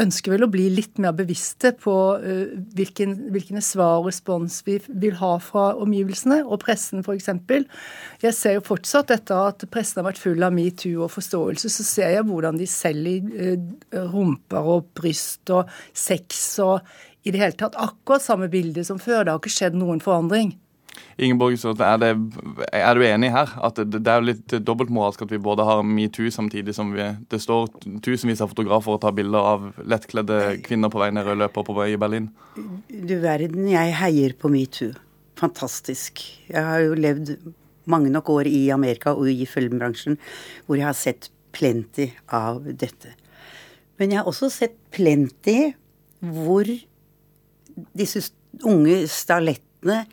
[0.01, 5.19] ønsker vel å bli litt mer bevisste på hvilken, hvilke svar og respons vi vil
[5.21, 7.29] ha fra omgivelsene, og pressen f.eks.
[8.25, 11.87] Jeg ser jo fortsatt, etter at pressen har vært full av metoo og forståelse, så
[11.91, 13.61] ser jeg hvordan de selger
[14.17, 15.69] rumper og bryst og
[16.07, 16.81] sex og
[17.27, 19.25] i det hele tatt akkurat samme bilde som før.
[19.25, 20.55] Det har ikke skjedd noen forandring.
[21.17, 22.11] Ingeborg, er, det,
[22.73, 23.53] er, du enig her?
[23.65, 27.41] At det, det er litt dobbeltmoralsk at vi både har metoo samtidig som vi, det
[27.43, 27.71] står
[28.05, 31.77] tusenvis av fotografer og tar bilder av lettkledde kvinner på vei ned rød løper på
[31.77, 32.31] vei i Berlin?
[32.89, 34.93] Du verden, jeg heier på metoo.
[35.41, 36.23] Fantastisk.
[36.49, 37.35] Jeg har jo levd
[37.91, 40.17] mange nok år i Amerika og i filmbransjen
[40.67, 43.13] hvor jeg har sett plenty av dette.
[43.97, 45.73] Men jeg har også sett plenty
[46.21, 46.69] hvor
[47.97, 48.23] disse
[48.65, 50.05] unge stalettene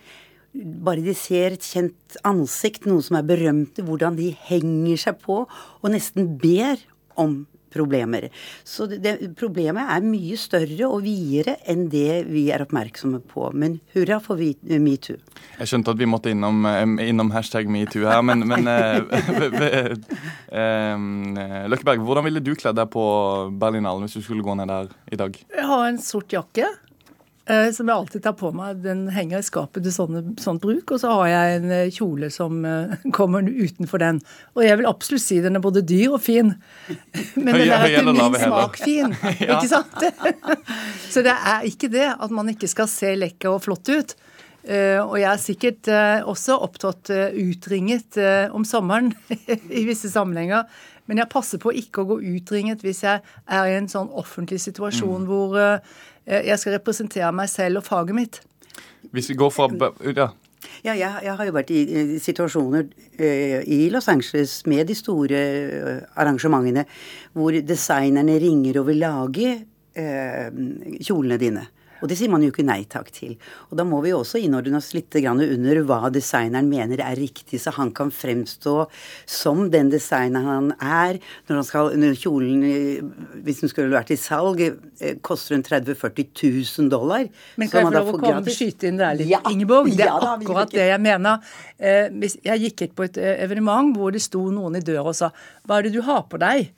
[0.53, 5.43] bare de ser et kjent ansikt, noen som er berømte, hvordan de henger seg på
[5.47, 6.81] og nesten ber
[7.19, 8.29] om problemer.
[8.63, 13.49] Så det, det, problemet er mye større og videre enn det vi er oppmerksomme på.
[13.57, 15.19] Men hurra for metoo.
[15.59, 16.65] Jeg skjønte at vi måtte innom,
[17.01, 19.01] innom hashtag metoo her, men, men eh,
[20.63, 23.03] eh, Løkkeberg, hvordan ville du kledd deg på
[23.59, 25.37] Berlinalen hvis du skulle gå ned der i dag?
[25.53, 26.69] Jeg har en sort jakke
[27.75, 28.77] som jeg alltid tar på meg.
[28.85, 30.93] Den henger i skapet til sånne, sånt bruk.
[30.95, 34.21] Og så har jeg en eh, kjole som eh, kommer utenfor den.
[34.55, 36.53] Og jeg vil absolutt si den er både dyr og fin.
[37.43, 39.11] Men den er etter min smak fin.
[39.43, 40.05] Ikke sant?
[41.11, 44.15] så det er ikke det at man ikke skal se lekker og flott ut.
[44.63, 50.07] Eh, og jeg er sikkert eh, også opptatt eh, utringet eh, om sommeren i visse
[50.13, 50.63] sammenhenger.
[51.11, 54.61] Men jeg passer på ikke å gå utringet hvis jeg er i en sånn offentlig
[54.63, 55.27] situasjon Mm.
[55.27, 58.41] hvor eh, jeg skal representere meg selv og faget mitt.
[59.11, 59.67] Hvis vi går fra
[60.15, 60.29] ja.
[60.83, 62.87] Ja, jeg, jeg har jo vært i, i situasjoner
[63.19, 66.85] eh, i Los Angeles med de store eh, arrangementene
[67.35, 69.53] hvor designerne ringer og vil lage
[69.95, 70.49] eh,
[71.03, 71.65] kjolene dine.
[72.03, 73.37] Og det sier man jo ikke nei takk til.
[73.71, 77.61] Og da må vi jo også innordne oss litt under hva designeren mener er riktig,
[77.61, 78.73] så han kan fremstå
[79.29, 81.21] som den designeren han er.
[81.47, 82.65] Når, han skal, når kjolen,
[83.45, 86.27] hvis den skulle vært i salg, eh, koster den 30 000-40
[86.81, 87.27] 000 dollar.
[87.55, 89.91] Men kan jeg få lov å komme skyte inn der litt, Ingeborg?
[89.93, 91.53] Det er Ja da, akkurat det jeg mener.
[91.79, 92.09] Eh,
[92.43, 95.31] jeg gikk på et eh, evenement hvor det sto noen i døra og sa
[95.63, 96.73] 'Hva er det du har på deg?'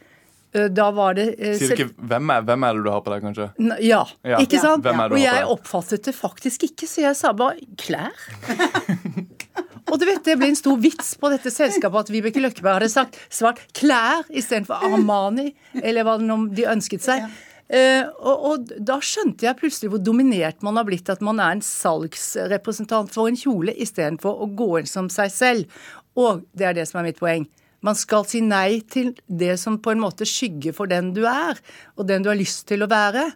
[0.55, 3.01] Eh, Da var det eh, Sier du ikke hvem er, hvem er det du har
[3.05, 3.47] på deg, kanskje?
[3.59, 4.39] N- Ja, Ja.
[4.39, 4.83] ikke sant?
[4.85, 8.15] Du Og jeg oppfattet det faktisk ikke, så jeg sa bare klær.
[9.91, 12.89] Og du vet, Det ble en stor vits på dette selskapet at Vibeke Løkkeberg hadde
[12.89, 15.51] sagt svart klær istedenfor Armani,
[15.83, 17.27] eller hva det nå de ønsket seg.
[17.65, 21.55] Uh, og, og da skjønte jeg plutselig hvor dominert man har blitt, at man er
[21.55, 25.85] en salgsrepresentant for en kjole istedenfor å gå inn som seg selv.
[26.17, 27.45] Og det er det som er mitt poeng.
[27.85, 31.59] Man skal si nei til det som på en måte skygger for den du er,
[31.95, 33.27] og den du har lyst til å være.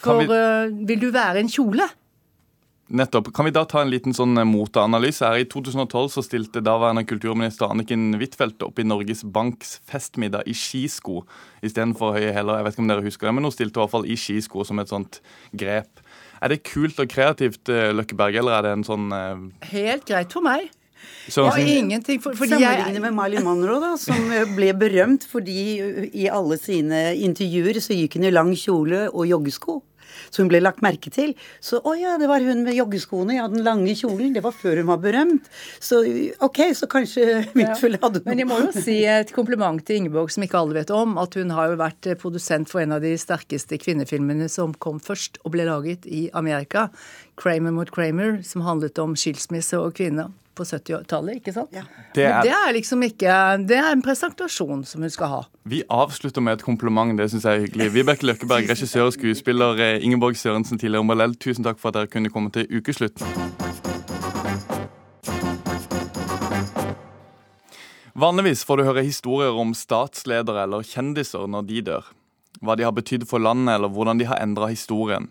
[0.00, 1.86] For vi- eh, vil du være en kjole?
[2.88, 3.32] Nettopp.
[3.34, 5.40] Kan vi da ta en liten sånn eh, moteanalyse her?
[5.42, 11.24] I 2012 så stilte daværende kulturminister Anniken Huitfeldt opp i Norges Banks festmiddag i skisko
[11.66, 12.60] istedenfor høye hæler.
[12.60, 14.64] Jeg vet ikke om dere husker det, men hun stilte i hvert fall i skisko
[14.68, 15.18] som et sånt
[15.58, 15.98] grep.
[16.40, 20.42] Er det kult og kreativt, eh, Løkkeberg, eller er det en sånn Helt greit for
[20.46, 20.70] meg.
[21.26, 21.66] Sørensen?
[21.66, 25.58] Ja, ingenting, for, for Sammenligne med Marilyn Monroe, da, som ble berømt fordi
[26.12, 29.80] i alle sine intervjuer så gikk hun i lang kjole og joggesko.
[30.30, 31.34] Så hun ble lagt merke til.
[31.62, 34.32] Så å ja, det var hun med joggeskoene, ja, den lange kjolen.
[34.36, 35.50] Det var før hun var berømt.
[35.82, 36.02] Så
[36.44, 40.32] OK, så kanskje Huitfeldt hadde noe Men jeg må jo si et kompliment til Ingeborg,
[40.32, 43.14] som ikke alle vet om, at hun har jo vært produsent for en av de
[43.20, 46.88] sterkeste kvinnefilmene som kom først og ble laget i Amerika.
[47.36, 51.70] 'Kramer mot Kramer', som handlet om skilsmisse og kvinner på 70-tallet, ikke sant?
[51.72, 55.42] Det Det er- det er liksom ikke Det er en presentasjon som hun skal ha.
[55.64, 57.16] Vi avslutter med et kompliment.
[57.16, 57.92] Det syns jeg er hyggelig.
[57.92, 59.78] Vibeke Løkkeberg, regissør og skuespiller.
[59.80, 63.22] eh, Ingeborg Sørensen, tidligere Morell, tusen takk for at dere kunne komme til Ukeslutt.
[68.16, 72.06] Vanligvis får du høre historier om statsledere eller kjendiser når de dør.
[72.64, 75.28] Hva de har betydd for landet, eller hvordan de har endra historien.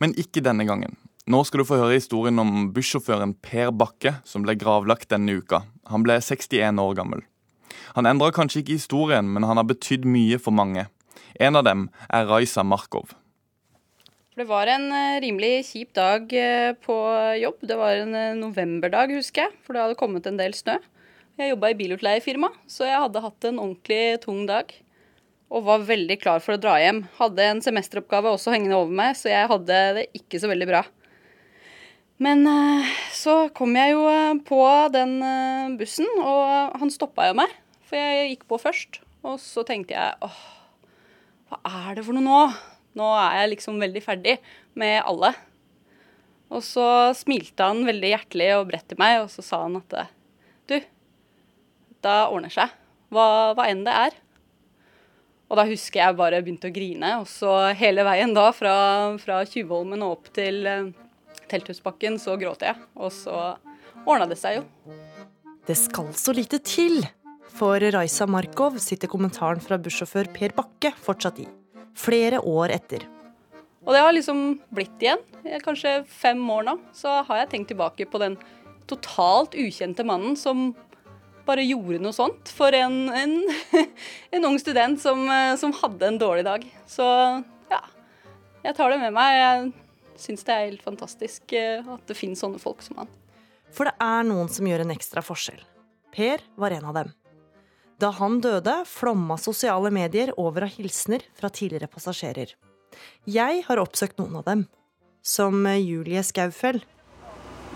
[0.00, 0.96] Men ikke denne gangen.
[1.30, 5.60] Nå skal du få høre historien om bussjåføren Per Bakke, som ble gravlagt denne uka.
[5.86, 7.20] Han ble 61 år gammel.
[7.94, 10.88] Han endra kanskje ikke historien, men han har betydd mye for mange.
[11.38, 13.12] En av dem er Raisa Markov.
[14.34, 16.96] Det var en eh, rimelig kjip dag eh, på
[17.38, 17.60] jobb.
[17.70, 20.80] Det var en eh, novemberdag, husker jeg, for det hadde kommet en del snø.
[21.38, 24.72] Jeg jobba i bilutleiefirma, så jeg hadde hatt en ordentlig tung dag.
[25.52, 27.04] Og var veldig klar for å dra hjem.
[27.20, 30.82] Hadde en semesteroppgave også hengende over meg, så jeg hadde det ikke så veldig bra.
[32.22, 34.62] Men eh, så kom jeg jo eh, på
[34.94, 37.54] den eh, bussen, og han stoppa jo meg.
[37.88, 39.00] For jeg gikk på først.
[39.26, 40.42] Og så tenkte jeg åh,
[41.50, 41.58] hva
[41.88, 42.42] er det for noe nå?
[42.98, 44.36] Nå er jeg liksom veldig ferdig
[44.78, 45.32] med alle.
[46.52, 49.94] Og så smilte han veldig hjertelig og bredt til meg, og så sa han at
[50.68, 50.76] du,
[52.04, 52.74] det ordner seg.
[53.12, 54.18] Hva, hva enn det er.
[55.48, 57.14] Og da husker jeg bare begynte å grine.
[57.22, 58.74] Og så hele veien da, fra,
[59.22, 60.68] fra Tjuvholmen og opp til
[61.52, 62.76] Telthusbakken, så gråt jeg.
[62.96, 63.54] Og så
[64.02, 64.66] ordna det seg jo.
[65.68, 67.02] Det skal så lite til.
[67.52, 71.48] For Raisa Markov sitter kommentaren fra bussjåfør Per Bakke fortsatt i.
[71.98, 73.04] Flere år etter.
[73.84, 74.40] Og det har liksom
[74.72, 75.20] blitt igjen.
[75.64, 76.78] Kanskje fem år nå.
[76.96, 78.38] Så har jeg tenkt tilbake på den
[78.90, 80.70] totalt ukjente mannen som
[81.46, 83.36] bare gjorde noe sånt for en, en,
[84.34, 86.66] en ung student som, eh, som hadde en dårlig dag.
[86.88, 87.04] Så
[87.72, 87.80] ja,
[88.62, 89.38] jeg tar det med meg.
[89.40, 89.72] Jeg
[90.20, 93.10] syns det er helt fantastisk eh, at det finnes sånne folk som han.
[93.72, 95.62] For det er noen som gjør en ekstra forskjell.
[96.12, 97.12] Per var en av dem.
[98.02, 102.56] Da han døde, flomma sosiale medier over av hilsener fra tidligere passasjerer.
[103.24, 104.66] Jeg har oppsøkt noen av dem,
[105.22, 106.82] som Julie Skaufell.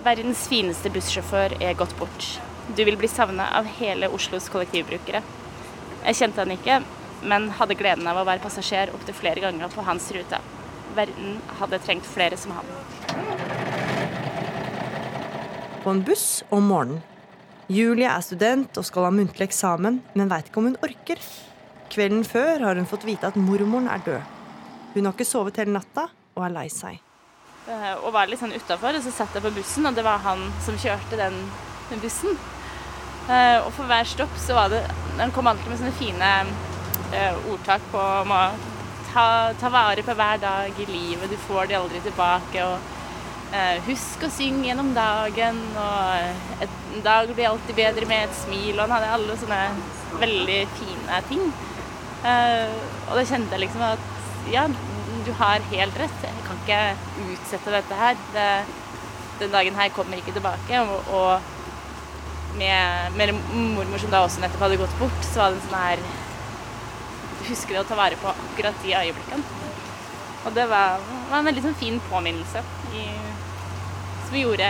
[0.04, 2.28] Verdens fineste bussjåfør er gått bort.
[2.76, 5.22] Du vil bli savna av hele Oslos kollektivbrukere.
[6.02, 6.80] Jeg kjente han ikke,
[7.26, 10.42] men hadde gleden av å være passasjer opptil flere ganger på hans rute.
[10.94, 12.64] Verden hadde trengt flere som han.
[15.82, 17.02] På en buss om morgenen.
[17.66, 21.18] Julie er student og skal ha muntlig eksamen, men veit ikke om hun orker.
[21.90, 24.22] Kvelden før har hun fått vite at mormoren er død.
[24.94, 26.06] Hun har ikke sovet hele natta
[26.36, 27.00] og er lei seg.
[27.66, 30.22] Eh, Og var litt sånn utafor, og så satt jeg på bussen, og det var
[30.22, 31.34] han som kjørte den,
[32.02, 32.38] bussen.
[33.28, 34.84] Eh, Og for hver stopp så var det
[35.18, 36.30] Han kom alltid med sånne fine
[37.12, 38.02] eh, ordtak på
[39.16, 42.68] ta, ta vare på hver dag i livet, du får de aldri tilbake.
[42.68, 42.92] og
[43.54, 48.34] Eh, husk å synge gjennom dagen, og et, en dag blir alltid bedre med et
[48.40, 48.74] smil.
[48.74, 49.60] Og han hadde alle sånne
[50.18, 51.44] veldig fine ting.
[52.26, 52.74] Eh,
[53.06, 54.02] og da kjente jeg liksom at
[54.50, 54.66] ja,
[55.26, 56.26] du har helt rett.
[56.26, 56.80] Jeg kan ikke
[57.36, 58.18] utsette dette her.
[58.34, 58.48] Det,
[59.44, 60.82] den dagen her kommer ikke tilbake.
[60.82, 65.60] Og, og med, med mormor som da også nettopp hadde gått bort, så var det
[65.60, 66.06] en sånn her
[67.46, 69.64] Husker det å ta vare på akkurat de øyeblikkene.
[70.46, 72.62] Og det var, var en veldig sånn fin påminnelse
[72.94, 73.06] i,
[74.28, 74.68] som gjorde,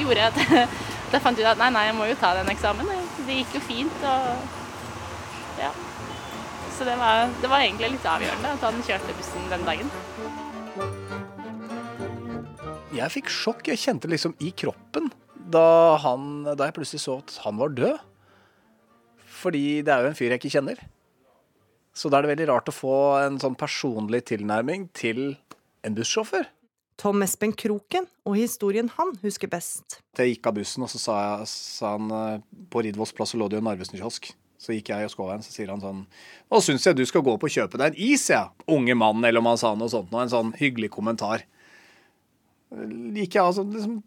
[0.00, 0.42] gjorde at,
[1.12, 2.90] jeg fant ut at nei, nei, jeg må jo ta den eksamen.
[3.26, 4.06] Det gikk jo fint.
[4.08, 5.70] og ja.
[6.72, 9.92] Så det var, det var egentlig litt avgjørende at han kjørte bussen den dagen.
[12.92, 13.68] Jeg fikk sjokk.
[13.70, 15.12] Jeg kjente liksom i kroppen
[15.52, 18.00] da, han, da jeg plutselig så at han var død.
[19.42, 20.82] Fordi det er jo en fyr jeg ikke kjenner.
[21.92, 25.34] Så da er det veldig rart å få en sånn personlig tilnærming til
[25.84, 26.48] en bussjåfør.
[27.00, 29.98] Tom Espen Kroken og historien han husker best.
[30.18, 33.40] Jeg gikk av bussen, og så sa, jeg, sa han eh, På Ridvolls plass så
[33.40, 34.28] lå det jo en Narvesen-kiosk.
[34.62, 37.24] Så gikk jeg og Skåveien, en, så sier han sånn Nå syns jeg du skal
[37.26, 38.38] gå opp og kjøpe deg en is, jeg.
[38.38, 38.70] Ja.
[38.70, 40.12] Unge mann, eller om han sa noe sånt.
[40.12, 41.42] Noe, en sånn hyggelig kommentar.
[42.72, 43.98] Gikk jeg altså liksom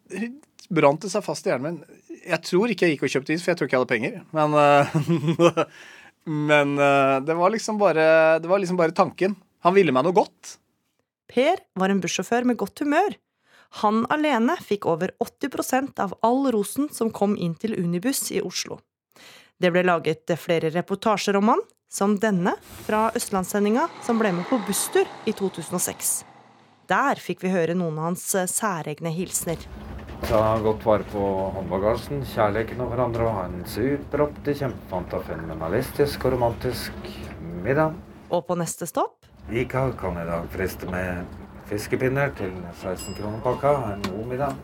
[0.74, 2.00] Brant det seg fast i hjernen min.
[2.26, 4.16] Jeg tror ikke jeg gikk og kjøpte is, for jeg tror ikke jeg hadde penger.
[4.34, 5.66] Men, eh,
[6.26, 9.36] men eh, det var liksom bare Det var liksom bare tanken.
[9.62, 10.58] Han ville meg noe godt.
[11.30, 13.16] Per var en bussjåfør med godt humør.
[13.82, 18.78] Han alene fikk over 80% av all rosen som kom inn til Unibuss i Oslo.
[19.58, 22.56] Det ble laget flere reportasjer om han, som denne
[22.86, 26.16] fra Østlandssendinga som ble med på busstur i 2006.
[26.92, 29.95] Der fikk vi høre noen av hans særegne hilsener.
[30.24, 31.22] Ta godt vare på
[31.58, 37.10] håndbagasjen, kjærligheten og hverandre og ha en superopptil kjempefantafenomenalistisk og romantisk
[37.66, 37.98] middag.
[38.32, 41.28] Og på neste stopp Ica kan i dag friste med
[41.70, 43.74] fiskepinner til 16 kroner pakka.
[43.94, 44.56] En god middag.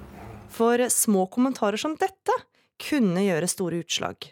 [0.50, 2.34] For små kommentarer som dette
[2.82, 4.32] kunne gjøre store utslag.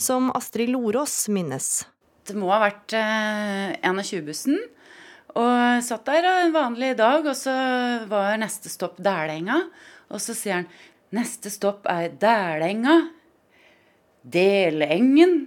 [0.00, 1.82] Som Astrid Lorås minnes.
[2.24, 4.56] Det må ha vært eh, 21-bussen.
[5.36, 7.52] Og satt der en vanlig dag, og så
[8.08, 9.60] var neste stopp Dælenga.
[10.12, 10.68] Og så sier han
[11.16, 12.98] neste stopp er Dælenga.
[14.22, 15.46] Delengen.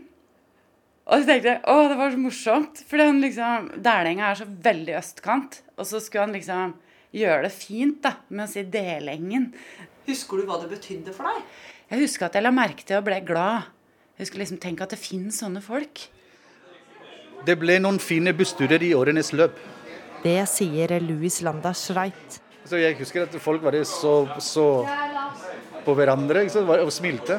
[1.06, 2.82] Og så tenkte jeg å, det var så morsomt.
[2.90, 5.62] For liksom, Dælenga er så veldig østkant.
[5.78, 6.74] Og så skulle han liksom
[7.16, 9.52] gjøre det fint da, med å si Delengen.
[10.10, 11.46] Husker du hva det betydde for deg?
[11.94, 13.70] Jeg husker at jeg la merke til og ble glad.
[14.16, 16.08] Jeg husker liksom tenke at det finnes sånne folk.
[17.46, 19.58] Det ble noen fine bussturer i årenes løp.
[20.24, 22.40] Det sier Louis Landa Schreit.
[22.66, 24.66] Så jeg husker at folk var så, så
[25.86, 26.48] på hverandre
[26.82, 27.38] og smilte.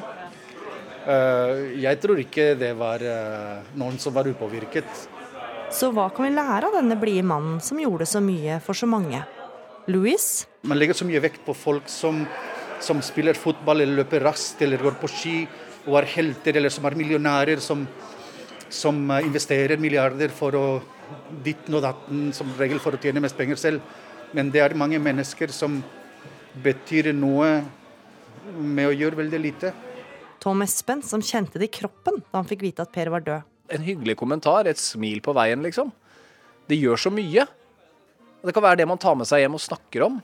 [1.07, 4.87] Uh, jeg tror ikke det var uh, noen som var upåvirket.
[5.71, 8.87] Så hva kan vi lære av denne blide mannen som gjorde så mye for så
[8.91, 9.23] mange?
[9.91, 10.47] Louis?
[10.67, 12.25] Man legger så mye vekt på folk som,
[12.83, 15.37] som spiller fotball eller løper raskt eller går på ski
[15.87, 17.85] og er helter eller som er millionærer som,
[18.71, 20.67] som investerer milliarder for å
[21.45, 23.95] ditten og datten, som regel for å tjene mest penger selv.
[24.35, 25.79] Men det er mange mennesker som
[26.65, 27.61] betyr noe
[28.57, 29.73] med å gjøre veldig lite.
[30.43, 33.47] Tom Espen, som kjente det i kroppen da han fikk vite at Per var død.
[33.75, 35.91] En hyggelig kommentar, et smil på veien, liksom.
[36.71, 37.47] Det gjør så mye.
[38.47, 40.21] Det kan være det man tar med seg hjem og snakker om,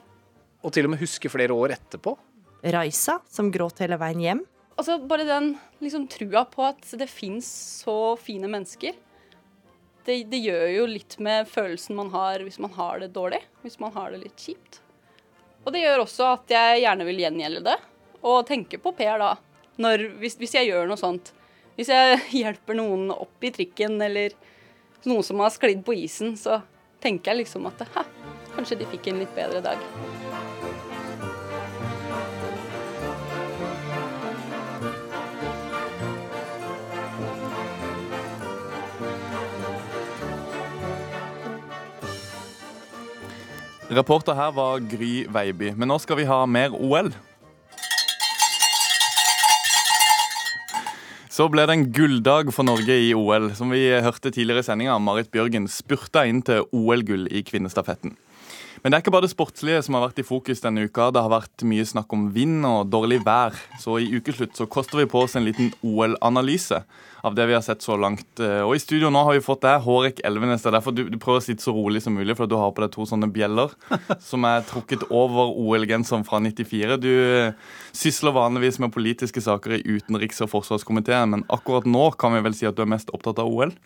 [0.62, 2.14] og til og med husker flere år etterpå.
[2.62, 4.42] Raisa, som gråt hele veien hjem.
[4.78, 7.48] Altså Bare den liksom, trua på at det fins
[7.82, 8.94] så fine mennesker.
[10.04, 13.38] Det, det, gjør jo litt med følelsen man har hvis man har det dårlig.
[13.62, 14.80] Hvis man har det litt kjipt.
[15.62, 17.76] Og det gjør også at jeg gjerne vil gjengjelde det,
[18.26, 19.36] og tenke på Per da.
[19.82, 21.32] Når, hvis, hvis, jeg gjør noe sånt.
[21.78, 24.34] Hvis jeg hjelper noen opp i trikken, eller
[25.06, 26.60] noen som har sklidd på isen, så
[27.02, 28.06] tenker jeg liksom at hæ,
[28.56, 30.31] kanskje de fikk en litt bedre dag.
[43.92, 45.74] Reporter her var Gry Veiby.
[45.76, 47.10] Men nå skal vi ha mer OL.
[51.32, 53.50] Så ble det en gulldag for Norge i OL.
[53.56, 58.16] Som vi hørte tidligere i sendinga, Marit Bjørgen spurta inn til OL-gull i kvinnestafetten.
[58.82, 61.12] Men det er ikke bare det sportslige som har vært i fokus denne uka.
[61.14, 63.54] Det har vært mye snakk om vind og dårlig vær.
[63.78, 66.80] Så i ukeslutt så koster vi på oss en liten OL-analyse
[67.22, 68.26] av det vi har sett så langt.
[68.42, 70.64] Og i studio nå har vi fått deg, Hårek Elvenes.
[70.64, 72.74] Det er derfor du, du, prøver å sitte så rolig som mulig, for du har
[72.74, 73.70] på deg to sånne bjeller
[74.32, 76.98] som er trukket over OL-genseren fra 94.
[76.98, 77.14] Du
[77.94, 82.58] sysler vanligvis med politiske saker i utenriks- og forsvarskomiteen, men akkurat nå kan vi vel
[82.58, 83.76] si at du er mest opptatt av OL?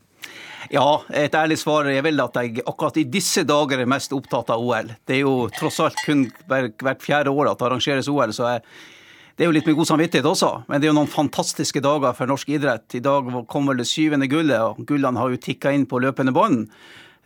[0.73, 4.51] Ja, et ærlig svar er vel at jeg akkurat i disse dager er mest opptatt
[4.51, 4.91] av OL.
[5.07, 8.65] Det er jo tross alt kun hvert fjerde år at det arrangeres OL, så jeg,
[9.37, 10.53] det er jo litt med god samvittighet også.
[10.67, 12.99] Men det er jo noen fantastiske dager for norsk idrett.
[12.99, 16.35] I dag kom vel det syvende gullet, og gullene har jo tikka inn på løpende
[16.35, 16.65] bånd.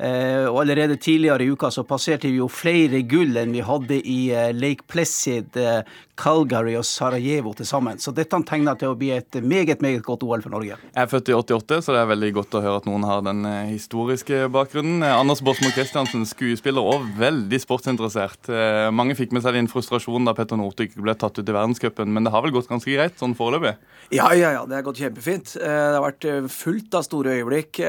[0.01, 3.99] Eh, og allerede tidligere i uka så passerte vi jo flere gull enn vi hadde
[4.01, 5.83] i eh, Lake Placid, eh,
[6.21, 8.01] Calgary og Sarajevo til sammen.
[8.01, 10.79] Så dette tegner til å bli et meget meget godt OL for Norge.
[10.81, 13.25] Jeg er født i 88, så det er veldig godt å høre at noen har
[13.27, 15.05] den historiske bakgrunnen.
[15.05, 18.53] Anders Borsmo Christiansen, skuespiller og veldig sportsinteressert.
[18.93, 22.29] Mange fikk med seg din frustrasjon da Petter Northug ble tatt ut i verdenscupen, men
[22.29, 23.77] det har vel gått ganske greit sånn foreløpig?
[24.13, 24.67] Ja, ja, ja.
[24.69, 25.57] Det har gått kjempefint.
[25.57, 27.81] Det har vært fullt av store øyeblikk.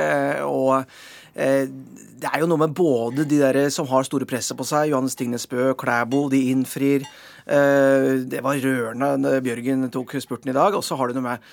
[0.47, 0.88] og
[1.34, 5.15] det er jo noe med både de der som har store presset på seg, Johannes
[5.15, 7.07] Tingnes Bø, Klæbo, de innfrir.
[7.45, 10.75] Det var rørende da Bjørgen tok spurten i dag.
[10.77, 11.49] Og så har du noe med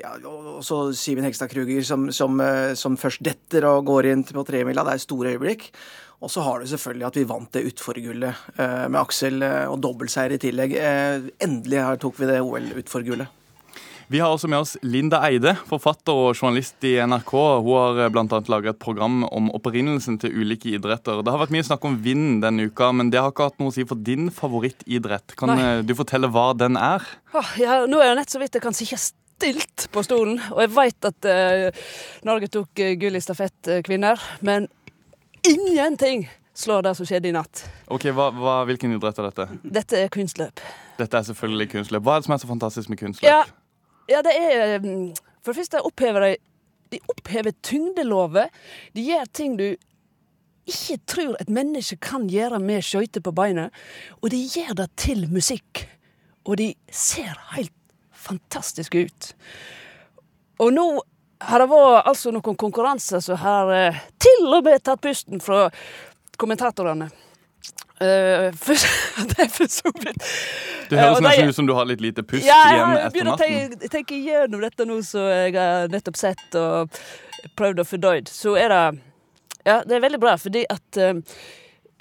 [0.00, 0.14] ja,
[0.60, 2.38] også Simen Hegstad Kruger som, som,
[2.78, 4.84] som, først detter og går inn på tremila.
[4.86, 5.70] Det er store øyeblikk.
[6.22, 10.42] Og så har du selvfølgelig at vi vant det utforgullet med Aksel og dobbeltseier i
[10.44, 10.76] tillegg.
[11.42, 13.41] Endelig tok vi det OL-utforgullet.
[14.10, 17.32] Vi har også med oss Linda Eide, forfatter og journalist i NRK.
[17.64, 18.42] Hun har bl.a.
[18.52, 21.22] laget et program om opprinnelsen til ulike idretter.
[21.22, 23.72] Det har vært mye snakk om vind denne uka, men det har ikke hatt noe
[23.72, 25.36] å si for din favorittidrett.
[25.38, 25.72] Kan Nei.
[25.86, 27.06] du fortelle hva den er?
[27.60, 29.00] Ja, nå er det nett så vidt jeg kan sitte
[29.42, 31.88] stilt på stolen, og jeg veit at uh,
[32.28, 34.68] Norge tok uh, gull i stafett uh, kvinner, men
[35.48, 37.64] ingenting slår det som skjedde i natt.
[37.90, 39.48] Ok, hva, hva, Hvilken idrett er dette?
[39.64, 40.62] Dette er kunstløp.
[41.00, 42.04] Dette er selvfølgelig kunstløp.
[42.06, 43.26] Hva er det som er så fantastisk med kunstløp?
[43.26, 43.42] Ja,
[44.10, 46.36] ja, det er mm, For det første opphever de
[46.92, 48.50] De opphever tyngdelover.
[48.92, 49.70] De gjør ting du
[50.68, 53.72] ikke tror et menneske kan gjøre med skøyter på beinet.
[54.20, 55.86] Og de gjør det til musikk.
[56.44, 57.72] Og de ser helt
[58.12, 59.30] fantastiske ut.
[60.60, 60.86] Og nå
[61.42, 65.64] har det vært altså noen konkurranser som har eh, til og med tatt pusten fra
[66.38, 67.08] kommentatorene.
[68.02, 68.74] Uh, for,
[69.30, 70.24] det er for så vidt
[70.90, 73.46] Det høres uh, nesten ut som du har litt lite pust ja, igjen etter natten.
[73.46, 76.98] Jeg begynner å tenke gjennom dette nå som jeg har nettopp sett og
[77.58, 78.82] prøvd å fordøyd, så er det
[79.62, 81.14] Ja, det er veldig bra, fordi at uh,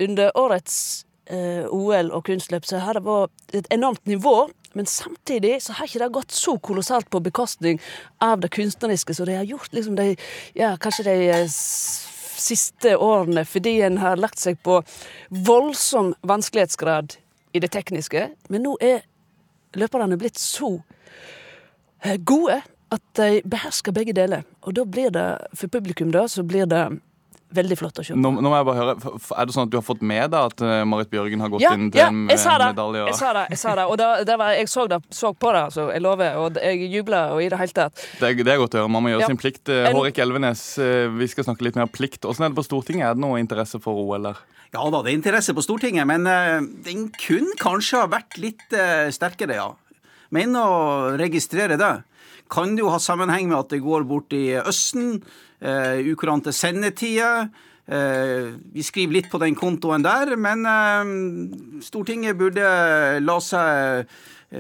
[0.02, 4.50] under årets OL og kunstløp så har det vært et enormt nivå.
[4.76, 7.80] Men samtidig så har ikke det gått så kolossalt på bekostning
[8.20, 10.16] av det kunstneriske som de har gjort liksom de,
[10.58, 11.16] ja, kanskje de
[12.42, 14.82] siste årene fordi en har lagt seg på
[15.30, 17.16] voldsom vanskelighetsgrad
[17.54, 18.28] i det tekniske.
[18.50, 19.04] Men nå er
[19.78, 20.74] løperne blitt så
[22.04, 22.62] eh, gode
[22.92, 24.44] at de behersker begge deler.
[24.68, 26.84] Og da blir det, for publikum da, så blir det
[27.56, 29.78] veldig flott å se Nå, nå, må jeg bare høre, Er det sånn at du
[29.80, 32.24] har fått med deg at uh, Marit Bjørgen har gått ja, inn til ja, en
[32.28, 33.04] medalje?
[33.04, 33.46] Ja, Jeg sa det.
[33.54, 36.04] jeg sa det, og da, det var, jeg så, det, så, på det, altså, jeg
[36.04, 36.40] lover.
[36.42, 38.06] Og jeg jubla og i det hele tatt.
[38.22, 38.92] Det det er godt å høre.
[38.92, 39.32] Man må gjøre ja.
[39.32, 39.64] sin plikt.
[39.70, 42.26] Uh, Hårek Elvenes, uh, vi skal snakke litt mer plikt.
[42.30, 43.10] Åssen er det på Stortinget?
[43.10, 44.42] Er det noe interesse for OL der?
[44.72, 46.24] Ja da, det er interesse på Stortinget, men
[46.86, 48.64] den kunne kanskje ha vært litt
[49.12, 49.68] sterkere, ja.
[50.32, 51.92] Men å registrere det
[52.52, 55.20] kan jo ha sammenheng med at det går bort i Østen,
[55.62, 57.52] ukurante sendetider.
[57.92, 62.68] Eh, vi skriver litt på den kontoen der, men eh, Stortinget burde
[63.20, 64.06] la seg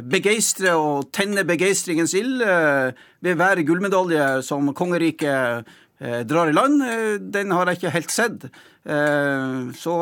[0.07, 2.91] begeistre og tenne begeistringens ild eh,
[3.23, 5.69] ved hver gullmedalje som kongeriket
[6.01, 6.79] drar i land.
[7.29, 8.45] Den har jeg ikke helt sett.
[9.77, 9.97] Så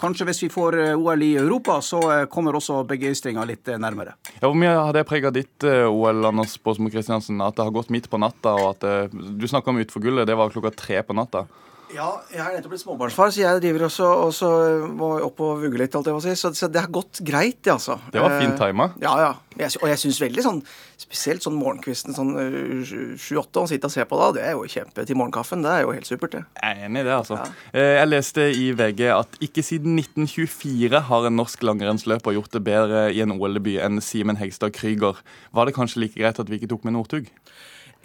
[0.00, 2.00] kanskje hvis vi får OL i Europa, så
[2.32, 4.14] kommer også begeistringa litt nærmere.
[4.38, 7.42] Ja, hvor mye har det prega ditt OL, Anders Båsmo Christiansen?
[7.44, 10.38] At det har gått midt på natta, og at du snakka om Utfor gullet, det
[10.38, 11.46] var klokka tre på natta?
[11.94, 14.48] Ja, jeg har nettopp blitt småbarnsfar, så jeg driver også, også
[14.92, 15.94] må opp og vugge litt.
[15.96, 16.34] alt jeg må si.
[16.36, 17.96] Så, så, det har gått greit, det, altså.
[18.12, 18.90] Det var fint tima.
[18.92, 19.30] Uh, ja, ja.
[19.58, 20.58] Jeg, og jeg syns veldig sånn,
[21.00, 24.68] spesielt sånn morgenkvisten sånn eh, sju-åtte, å sitte og se på da, det er jo
[24.70, 25.64] kjempe til morgenkaffen.
[25.64, 26.44] Det er jo helt supert, det.
[26.60, 27.40] Jeg er enig i det, altså.
[27.40, 27.48] Ja.
[27.72, 32.62] Eh, jeg leste i VG at ikke siden 1924 har en norsk langrennsløper gjort det
[32.68, 35.18] bedre i en OL-debut enn Simen Hegstad Krüger.
[35.56, 37.32] Var det kanskje like greit at vi ikke tok med Northug?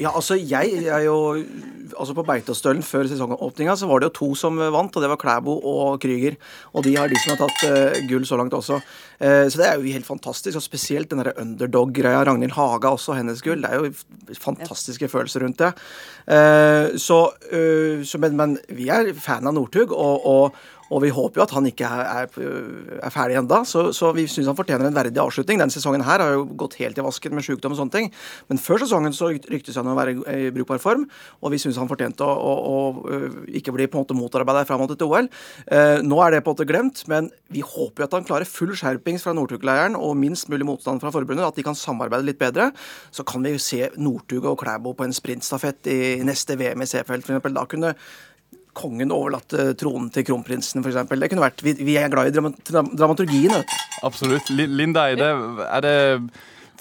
[0.01, 1.17] Ja, altså jeg er jo
[1.93, 5.19] altså På Beitostølen før sesongåpninga så var det jo to som vant, og det var
[5.21, 6.33] Klæbo og Krüger.
[6.73, 8.79] Og de har de som har tatt uh, gull så langt også.
[9.21, 10.57] Uh, så det er jo helt fantastisk.
[10.57, 12.23] Og spesielt den derre underdog-greia.
[12.25, 13.61] Ragnhild Haga også, hennes gull.
[13.61, 15.69] Det er jo fantastiske følelser rundt det.
[16.25, 17.19] Uh, så,
[18.01, 20.63] så men, men, vi er fan av Northug, og, og,
[20.93, 22.27] og vi håper jo at han ikke er,
[22.99, 25.61] er ferdig ennå, så, så, vi syns han fortjener en verdig avslutning.
[25.61, 28.11] Denne sesongen her har jo gått helt i vasken med sykdom og sånne ting.
[28.51, 31.07] Men før sesongen så ryktes han å være i brukbar form,
[31.41, 34.83] og vi syns han fortjente å, å, å, ikke bli på en måte motarbeidet fram
[34.83, 35.29] mot et OL.
[35.65, 38.49] Eh, nå er det på en måte glemt, men vi håper jo at han klarer
[38.49, 42.41] full skjerpings fra Northug-leiren og minst mulig motstand fra forbundet, at de kan samarbeide litt
[42.41, 42.69] bedre.
[43.13, 46.89] Så kan vi jo se Northug og Klæbo på en sprintstafett i neste VM i
[46.89, 47.53] Seefeld f.eks.
[47.53, 47.93] Da kunne
[48.77, 51.01] kongen overlatte tronen til kronprinsen, f.eks.
[51.09, 53.53] Det kunne vært vi, vi, er glad i dramaturgien.
[53.53, 53.69] Vet.
[53.69, 54.05] du.
[54.07, 54.49] Absolutt.
[54.53, 55.29] Linda Eide,
[55.67, 55.95] er det,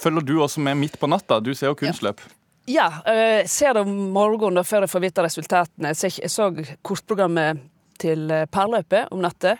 [0.01, 1.41] følger du også med midt på natta?
[1.45, 2.23] Du ser jo kunstløp.
[2.71, 5.95] Ja, jeg ser det om morgenen før jeg får vite resultatene.
[5.99, 6.53] Jeg så
[6.87, 7.65] kortprogrammet
[8.03, 9.57] til parløpet om natta.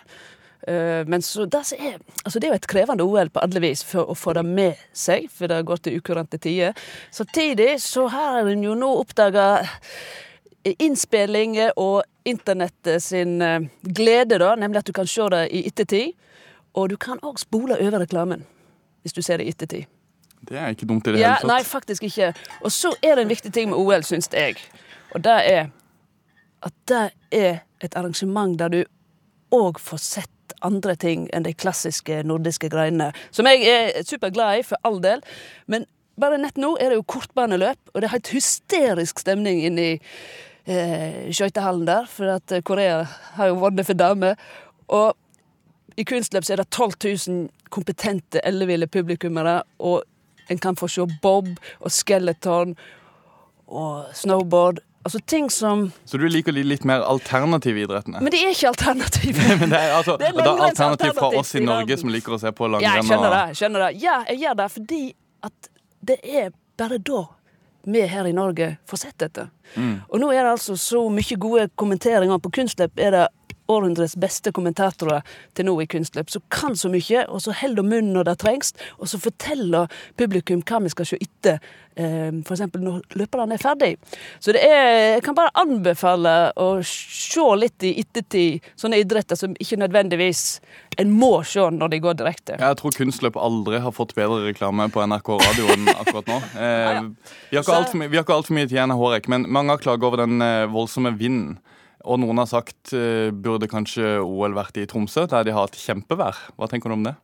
[0.63, 4.07] Men så, det, er, altså det er jo et krevende OL på alle vis for
[4.07, 6.77] å få det med seg, for det går til ukurante tider.
[7.11, 9.65] Samtidig så har en jo nå oppdaga
[10.63, 16.13] innspilling og internett sin eh, glede, da, nemlig at du kan se det i ettertid.
[16.73, 18.45] Og du kan òg spole over reklamen
[19.03, 19.89] hvis du ser det i ettertid.
[20.43, 21.51] Det er ikke dumt i det ja, hele tatt.
[21.51, 22.33] Nei, faktisk ikke.
[22.63, 24.57] Og så er det en viktig ting med OL, syns jeg.
[25.13, 25.71] Og det er
[26.63, 27.03] at det
[27.35, 28.79] er et arrangement der du
[29.53, 33.11] òg får sett andre ting enn de klassiske nordiske greiene.
[33.31, 35.23] Som jeg er superglad i, for all del.
[35.67, 35.85] Men
[36.19, 39.97] bare nett nå er det jo kortbaneløp, og det er helt hysterisk stemning inni
[40.65, 43.03] eh, skøytehallen der, for at eh, Korea
[43.37, 44.35] har jo vunnet for damer.
[44.93, 45.13] Og
[45.97, 46.95] i kunstløp så er det 12
[47.27, 50.03] 000 kompetente, elleville publikummere, og
[50.51, 51.47] en kan få se bob
[51.79, 52.75] og skeleton
[53.67, 54.81] og snowboard.
[55.03, 58.21] Altså ting som Så du liker de litt mer alternative idrettene?
[58.23, 59.47] Men de er ikke alternative.
[59.59, 62.37] Men det er, altså, Det er det er alternativ fra oss i Norge som liker
[62.37, 63.09] å se på Ja, jeg langrenn.
[63.09, 63.41] skjønner det.
[63.51, 63.89] jeg skjønner det.
[64.03, 65.01] Ja, jeg gjør det fordi
[65.43, 65.69] at
[66.07, 67.23] det er bare da
[67.83, 69.47] vi her i Norge får sett dette.
[69.75, 69.95] Mm.
[70.07, 72.99] Og nå er det altså så mye gode kommenteringer på kunstløp.
[72.99, 73.23] Er det
[73.71, 75.23] århundrets beste kommentatorer
[75.55, 78.73] til nå i kunstløp, som kan så mye, og så holder munnen når det trengs,
[78.99, 81.59] og så forteller publikum hva vi skal se etter,
[81.95, 82.65] eh, f.eks.
[82.75, 83.91] når løperne er ferdig.
[84.43, 89.55] Så det er, jeg kan bare anbefale å se litt i ettertid, sånne idretter som
[89.59, 90.43] ikke nødvendigvis
[91.01, 92.57] en må se når de går direkte.
[92.59, 96.41] Jeg tror kunstløp aldri har fått bedre reklame på NRK radio enn akkurat nå.
[96.63, 96.99] Eh,
[97.49, 99.73] vi har ikke altfor mye, vi har ikke alt mye til igjen Hårek, men mange
[99.73, 101.57] har klaget over den eh, voldsomme vinden.
[102.03, 105.79] Og noen har sagt eh, burde kanskje OL vært i Tromsø, der de har hatt
[105.79, 106.39] kjempevær.
[106.59, 107.15] Hva tenker du om det?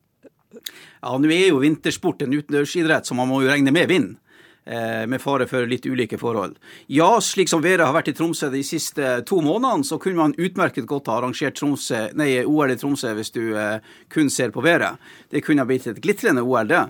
[1.03, 4.15] Ja, Nå er jo vintersport en utendørsidrett, så man må jo regne med vind.
[4.65, 6.55] eh, Med fare for litt ulike forhold.
[6.87, 10.35] Ja, slik som været har vært i Tromsø de siste to månedene, så kunne man
[10.37, 14.63] utmerket godt ha arrangert Tromsø, nei, OL i Tromsø hvis du eh, kun ser på
[14.63, 14.95] været.
[15.29, 16.85] Det kunne ha blitt et glitrende OL, det.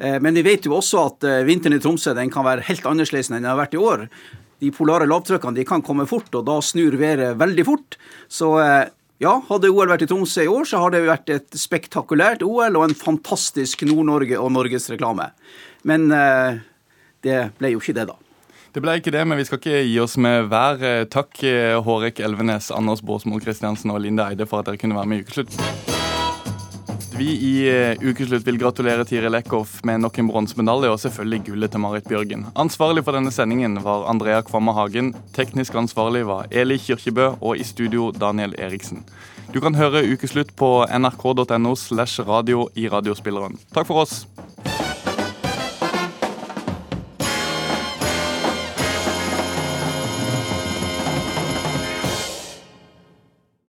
[0.00, 3.36] Men vi vet jo også at vinteren i Tromsø den kan være helt annerledes enn
[3.36, 4.06] den har vært i år.
[4.60, 7.96] De polare lavtrykkene de kan komme fort, og da snur været veldig fort.
[8.28, 8.88] Så eh,
[9.20, 12.78] ja, hadde OL vært i Tromsø i år, så har det vært et spektakulært OL
[12.80, 15.30] og en fantastisk Nord-Norge og Norgesreklame.
[15.88, 16.60] Men eh,
[17.26, 18.18] det ble jo ikke det, da.
[18.70, 20.52] Det ble ikke det, men vi skal ikke gi oss med.
[20.52, 24.96] Eh, Takk eh, Hårek Elvenes, Anders Båsmo Kristiansen og Linda Eide for at dere kunne
[24.96, 25.98] være med i Ukeslutt.
[27.20, 31.74] Vi i eh, Ukeslutt vil gratulere Tiril Eckhoff med nok en bronsemedalje, og selvfølgelig gullet
[31.74, 32.46] til Marit Bjørgen.
[32.56, 35.12] Ansvarlig for denne sendingen var Andrea Kvamme Hagen.
[35.36, 39.04] Teknisk ansvarlig var Eli Kirkebø, og i studio Daniel Eriksen.
[39.52, 43.60] Du kan høre Ukeslutt på nrk.no slash radio i radiospilleren.
[43.76, 44.22] Takk for oss.